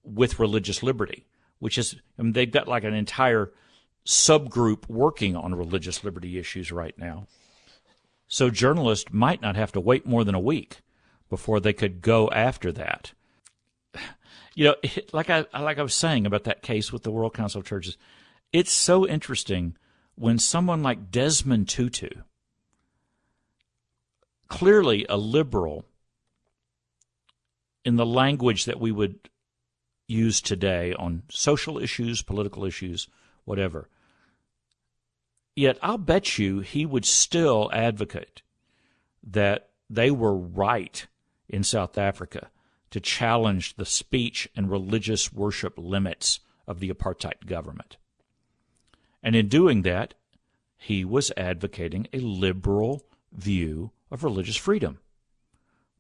with 0.04 0.39
religious 0.39 0.82
liberty, 0.82 1.28
which 1.60 1.78
is, 1.78 1.96
I 2.17 2.24
mean, 2.24 2.34
they've 2.34 2.52
got 2.52 2.67
like 2.67 2.84
an 2.84 2.94
entire 2.94 3.52
subgroup 4.06 4.89
working 4.89 5.36
on 5.36 5.54
religious 5.54 6.04
liberty 6.04 6.39
issues 6.39 6.72
right 6.72 6.98
now. 6.98 7.28
So 8.32 8.50
journalists 8.50 9.12
might 9.12 9.41
not 9.41 9.58
have 9.58 9.74
to 9.74 9.82
wait 9.82 10.06
more 10.06 10.24
than 10.24 10.36
a 10.36 10.39
week 10.39 10.80
before 11.30 11.60
they 11.60 11.74
could 11.74 12.02
go 12.02 12.30
after 12.32 12.72
that. 12.72 13.12
You 14.54 14.65
know, 14.65 14.76
like 15.13 15.30
I 15.30 15.46
like 15.58 15.80
I 15.80 15.82
was 15.82 15.94
saying 15.94 16.26
about 16.26 16.44
that 16.44 16.62
case 16.62 16.91
with 16.91 17.04
the 17.04 17.12
World 17.12 17.34
Council 17.34 17.60
of 17.60 17.65
Churches, 17.65 17.98
it's 18.52 18.74
so 18.74 19.08
interesting 19.08 19.78
when 20.15 20.39
someone 20.39 20.84
like 20.84 21.10
Desmond 21.10 21.70
Tutu, 21.70 22.10
clearly 24.50 25.06
a 25.08 25.15
liberal 25.15 25.86
in 27.86 27.96
the 27.96 28.06
language 28.06 28.65
that 28.65 28.78
we 28.78 28.91
would 28.91 29.30
use 30.10 30.41
today 30.41 30.94
on 30.96 31.24
social 31.30 31.80
issues, 31.80 32.22
political 32.22 32.65
issues, 32.65 33.08
whatever. 33.46 33.88
Yet 35.56 35.78
I'll 35.82 35.98
bet 35.98 36.38
you 36.38 36.60
he 36.60 36.86
would 36.86 37.06
still 37.06 37.70
advocate 37.74 38.42
that 39.24 39.70
they 39.90 40.10
were 40.10 40.36
right 40.36 41.06
in 41.50 41.64
South 41.64 41.98
Africa 41.98 42.50
to 42.92 43.00
challenge 43.00 43.76
the 43.76 43.86
speech 43.86 44.50
and 44.56 44.70
religious 44.70 45.34
worship 45.34 45.74
limits 45.78 46.40
of 46.68 46.80
the 46.80 46.90
apartheid 46.90 47.46
government. 47.46 47.98
And 49.24 49.36
in 49.36 49.48
doing 49.48 49.82
that, 49.84 50.14
he 50.78 51.06
was 51.06 51.32
advocating 51.38 52.08
a 52.12 52.20
liberal 52.20 53.06
view 53.32 53.92
of 54.10 54.24
religious 54.24 54.58
freedom. 54.58 55.00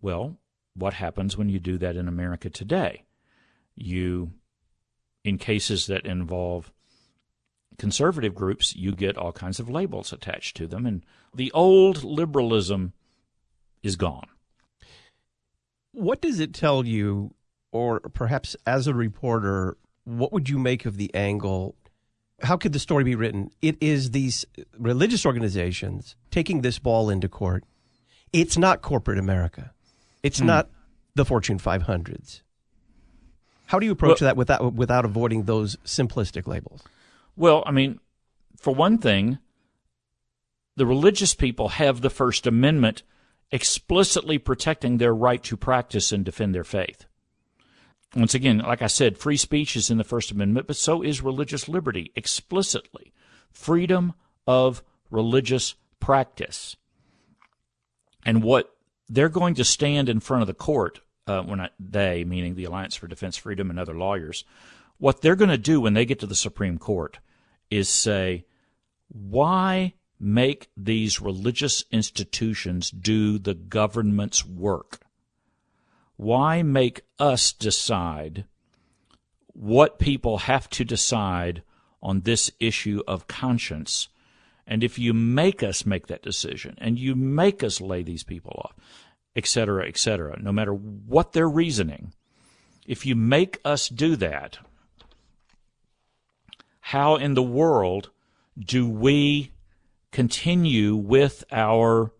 Well, 0.01 0.37
what 0.73 0.93
happens 0.93 1.37
when 1.37 1.49
you 1.49 1.59
do 1.59 1.77
that 1.77 1.95
in 1.95 2.07
America 2.07 2.49
today? 2.49 3.03
You, 3.75 4.31
in 5.23 5.37
cases 5.37 5.87
that 5.87 6.05
involve 6.05 6.71
conservative 7.81 8.35
groups, 8.35 8.75
you 8.75 8.91
get 8.91 9.17
all 9.17 9.31
kinds 9.31 9.59
of 9.59 9.67
labels 9.67 10.13
attached 10.13 10.55
to 10.55 10.67
them, 10.67 10.85
and 10.85 11.03
the 11.33 11.51
old 11.51 12.03
liberalism 12.03 12.93
is 13.81 13.95
gone. 13.95 14.27
What 15.91 16.21
does 16.21 16.39
it 16.39 16.53
tell 16.53 16.85
you, 16.85 17.33
or 17.71 17.99
perhaps 17.99 18.55
as 18.67 18.85
a 18.85 18.93
reporter, 18.93 19.77
what 20.03 20.31
would 20.31 20.47
you 20.47 20.59
make 20.59 20.85
of 20.85 20.97
the 20.97 21.09
angle? 21.15 21.73
How 22.43 22.55
could 22.55 22.71
the 22.71 22.77
story 22.77 23.03
be 23.03 23.15
written? 23.15 23.49
It 23.63 23.77
is 23.81 24.11
these 24.11 24.45
religious 24.77 25.25
organizations 25.25 26.15
taking 26.29 26.61
this 26.61 26.77
ball 26.77 27.09
into 27.09 27.27
court. 27.27 27.63
It's 28.31 28.59
not 28.59 28.83
corporate 28.83 29.17
America. 29.17 29.73
It's 30.21 30.37
hmm. 30.37 30.45
not 30.45 30.69
the 31.15 31.25
Fortune 31.25 31.57
500s. 31.57 32.41
How 33.65 33.79
do 33.79 33.87
you 33.87 33.91
approach 33.91 34.21
well, 34.21 34.27
that 34.27 34.37
without 34.37 34.73
without 34.75 35.03
avoiding 35.03 35.45
those 35.45 35.77
simplistic 35.77 36.45
labels? 36.45 36.83
Well, 37.35 37.63
I 37.65 37.71
mean, 37.71 37.99
for 38.57 38.73
one 38.73 38.97
thing, 38.97 39.39
the 40.75 40.85
religious 40.85 41.33
people 41.33 41.69
have 41.69 42.01
the 42.01 42.09
First 42.09 42.47
Amendment 42.47 43.03
explicitly 43.51 44.37
protecting 44.37 44.97
their 44.97 45.13
right 45.13 45.43
to 45.43 45.57
practice 45.57 46.11
and 46.11 46.23
defend 46.23 46.55
their 46.55 46.63
faith. 46.63 47.05
Once 48.15 48.33
again, 48.33 48.59
like 48.59 48.81
I 48.81 48.87
said, 48.87 49.17
free 49.17 49.37
speech 49.37 49.75
is 49.75 49.89
in 49.89 49.97
the 49.97 50.03
First 50.03 50.31
Amendment, 50.31 50.67
but 50.67 50.75
so 50.75 51.01
is 51.01 51.21
religious 51.21 51.69
liberty 51.69 52.11
explicitly. 52.15 53.13
Freedom 53.51 54.13
of 54.45 54.83
religious 55.09 55.75
practice. 55.99 56.75
And 58.25 58.43
what 58.43 58.75
they're 59.07 59.29
going 59.29 59.55
to 59.55 59.63
stand 59.63 60.09
in 60.09 60.19
front 60.19 60.41
of 60.41 60.47
the 60.47 60.53
court, 60.53 61.01
uh, 61.27 61.41
when 61.43 61.61
I, 61.61 61.69
they, 61.79 62.23
meaning 62.23 62.55
the 62.55 62.65
Alliance 62.65 62.95
for 62.95 63.07
Defense 63.07 63.37
Freedom 63.37 63.69
and 63.69 63.79
other 63.79 63.97
lawyers, 63.97 64.43
what 65.01 65.21
they're 65.21 65.35
going 65.35 65.49
to 65.49 65.57
do 65.57 65.81
when 65.81 65.95
they 65.95 66.05
get 66.05 66.19
to 66.19 66.27
the 66.27 66.35
Supreme 66.35 66.77
Court 66.77 67.17
is 67.71 67.89
say, 67.89 68.45
why 69.07 69.95
make 70.19 70.69
these 70.77 71.19
religious 71.19 71.83
institutions 71.91 72.91
do 72.91 73.39
the 73.39 73.55
government's 73.55 74.45
work? 74.45 74.99
Why 76.17 76.61
make 76.61 77.01
us 77.17 77.51
decide 77.51 78.45
what 79.47 79.97
people 79.97 80.37
have 80.37 80.69
to 80.69 80.85
decide 80.85 81.63
on 82.03 82.21
this 82.21 82.51
issue 82.59 83.01
of 83.07 83.27
conscience? 83.27 84.07
And 84.67 84.83
if 84.83 84.99
you 84.99 85.15
make 85.15 85.63
us 85.63 85.83
make 85.83 86.05
that 86.07 86.21
decision 86.21 86.75
and 86.77 86.99
you 86.99 87.15
make 87.15 87.63
us 87.63 87.81
lay 87.81 88.03
these 88.03 88.23
people 88.23 88.51
off, 88.63 88.75
et 89.35 89.47
cetera, 89.47 89.87
et 89.87 89.97
cetera, 89.97 90.39
no 90.39 90.51
matter 90.51 90.75
what 90.75 91.33
their 91.33 91.49
reasoning, 91.49 92.13
if 92.85 93.03
you 93.03 93.15
make 93.15 93.59
us 93.65 93.89
do 93.89 94.15
that, 94.17 94.59
how 96.81 97.15
in 97.15 97.35
the 97.35 97.43
world 97.43 98.09
do 98.59 98.87
we 98.87 99.51
continue 100.11 100.95
with 100.95 101.43
our 101.51 102.11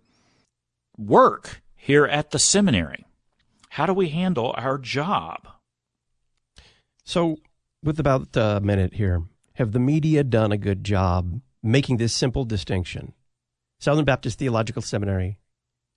work 0.98 1.62
here 1.76 2.06
at 2.06 2.32
the 2.32 2.40
seminary? 2.40 3.06
How 3.70 3.86
do 3.86 3.94
we 3.94 4.10
handle 4.10 4.54
our 4.58 4.78
job? 4.78 5.48
So, 7.04 7.38
with 7.84 8.00
about 8.00 8.36
a 8.36 8.62
minute 8.62 8.94
here, 8.94 9.24
have 9.54 9.72
the 9.72 9.80
media 9.80 10.24
done 10.24 10.52
a 10.52 10.58
good 10.58 10.84
job 10.84 11.42
making 11.64 11.98
this 11.98 12.14
simple 12.14 12.46
distinction? 12.46 13.14
Southern 13.80 14.06
Baptist 14.06 14.38
Theological 14.38 14.82
Seminary, 14.82 15.40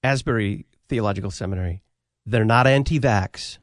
Asbury 0.02 0.64
Theological 0.88 1.30
Seminary, 1.30 1.82
they're 2.24 2.44
not 2.44 2.66
anti 2.66 2.98
vax, 2.98 3.58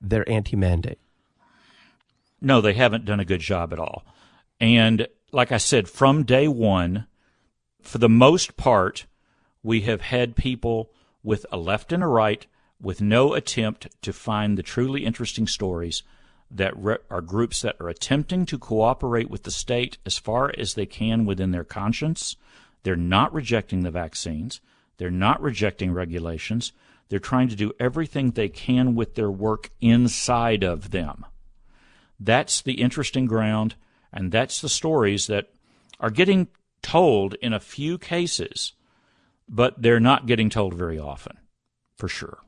they're 0.00 0.28
anti 0.28 0.56
mandate. 0.56 1.00
No, 2.40 2.60
they 2.60 2.74
haven't 2.74 3.04
done 3.04 3.18
a 3.18 3.24
good 3.24 3.40
job 3.40 3.72
at 3.72 3.80
all. 3.80 4.04
And 4.60 5.08
like 5.32 5.52
I 5.52 5.58
said, 5.58 5.88
from 5.88 6.24
day 6.24 6.48
one, 6.48 7.06
for 7.82 7.98
the 7.98 8.08
most 8.08 8.56
part, 8.56 9.06
we 9.62 9.82
have 9.82 10.00
had 10.00 10.36
people 10.36 10.90
with 11.22 11.44
a 11.52 11.56
left 11.56 11.92
and 11.92 12.02
a 12.02 12.06
right 12.06 12.46
with 12.80 13.00
no 13.00 13.34
attempt 13.34 13.88
to 14.02 14.12
find 14.12 14.56
the 14.56 14.62
truly 14.62 15.04
interesting 15.04 15.46
stories 15.46 16.02
that 16.50 16.76
re- 16.76 16.96
are 17.10 17.20
groups 17.20 17.62
that 17.62 17.76
are 17.80 17.88
attempting 17.88 18.46
to 18.46 18.58
cooperate 18.58 19.28
with 19.28 19.42
the 19.42 19.50
state 19.50 19.98
as 20.06 20.16
far 20.16 20.52
as 20.56 20.74
they 20.74 20.86
can 20.86 21.26
within 21.26 21.50
their 21.50 21.64
conscience. 21.64 22.36
They're 22.82 22.96
not 22.96 23.32
rejecting 23.32 23.82
the 23.82 23.90
vaccines. 23.90 24.60
They're 24.96 25.10
not 25.10 25.42
rejecting 25.42 25.92
regulations. 25.92 26.72
They're 27.08 27.18
trying 27.18 27.48
to 27.48 27.56
do 27.56 27.72
everything 27.78 28.30
they 28.30 28.48
can 28.48 28.94
with 28.94 29.14
their 29.14 29.30
work 29.30 29.70
inside 29.80 30.62
of 30.62 30.90
them. 30.90 31.26
That's 32.20 32.62
the 32.62 32.80
interesting 32.80 33.26
ground, 33.26 33.74
and 34.12 34.32
that's 34.32 34.60
the 34.60 34.68
stories 34.68 35.26
that 35.26 35.50
are 36.00 36.10
getting 36.10 36.48
told 36.82 37.34
in 37.34 37.52
a 37.52 37.60
few 37.60 37.98
cases, 37.98 38.72
but 39.48 39.80
they're 39.80 40.00
not 40.00 40.26
getting 40.26 40.50
told 40.50 40.74
very 40.74 40.98
often, 40.98 41.38
for 41.96 42.08
sure. 42.08 42.38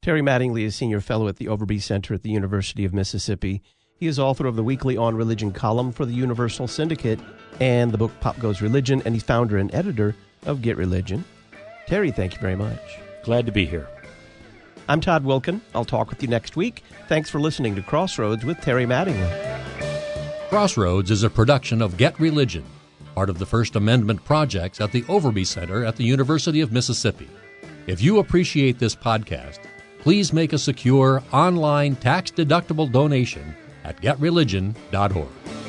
Terry 0.00 0.20
Mattingly 0.20 0.64
is 0.64 0.74
Senior 0.74 1.00
Fellow 1.00 1.28
at 1.28 1.36
the 1.36 1.46
Overby 1.46 1.80
Center 1.80 2.14
at 2.14 2.22
the 2.22 2.30
University 2.30 2.84
of 2.84 2.92
Mississippi. 2.92 3.62
He 3.96 4.08
is 4.08 4.18
author 4.18 4.46
of 4.46 4.56
the 4.56 4.64
weekly 4.64 4.96
On 4.96 5.14
Religion 5.14 5.52
column 5.52 5.92
for 5.92 6.04
the 6.04 6.14
Universal 6.14 6.66
Syndicate 6.66 7.20
and 7.60 7.92
the 7.92 7.98
book 7.98 8.10
Pop 8.20 8.38
Goes 8.40 8.60
Religion, 8.60 9.00
and 9.04 9.14
he's 9.14 9.22
founder 9.22 9.58
and 9.58 9.72
editor 9.72 10.16
of 10.44 10.60
Get 10.60 10.76
Religion. 10.76 11.24
Terry, 11.86 12.10
thank 12.10 12.34
you 12.34 12.40
very 12.40 12.56
much. 12.56 12.80
Glad 13.22 13.46
to 13.46 13.52
be 13.52 13.64
here. 13.64 13.86
I'm 14.88 15.00
Todd 15.00 15.24
Wilken. 15.24 15.60
I'll 15.74 15.84
talk 15.84 16.10
with 16.10 16.20
you 16.20 16.28
next 16.28 16.56
week. 16.56 16.82
Thanks 17.06 17.30
for 17.30 17.38
listening 17.38 17.76
to 17.76 17.82
Crossroads 17.82 18.44
with 18.44 18.60
Terry 18.60 18.86
Mattingly. 18.86 19.51
Crossroads 20.52 21.10
is 21.10 21.22
a 21.22 21.30
production 21.30 21.80
of 21.80 21.96
Get 21.96 22.20
Religion, 22.20 22.62
part 23.14 23.30
of 23.30 23.38
the 23.38 23.46
First 23.46 23.74
Amendment 23.74 24.22
projects 24.22 24.82
at 24.82 24.92
the 24.92 25.00
Overby 25.04 25.46
Center 25.46 25.82
at 25.82 25.96
the 25.96 26.04
University 26.04 26.60
of 26.60 26.72
Mississippi. 26.72 27.26
If 27.86 28.02
you 28.02 28.18
appreciate 28.18 28.78
this 28.78 28.94
podcast, 28.94 29.60
please 30.00 30.30
make 30.34 30.52
a 30.52 30.58
secure 30.58 31.22
online 31.32 31.96
tax 31.96 32.30
deductible 32.30 32.92
donation 32.92 33.54
at 33.84 34.02
getreligion.org. 34.02 35.61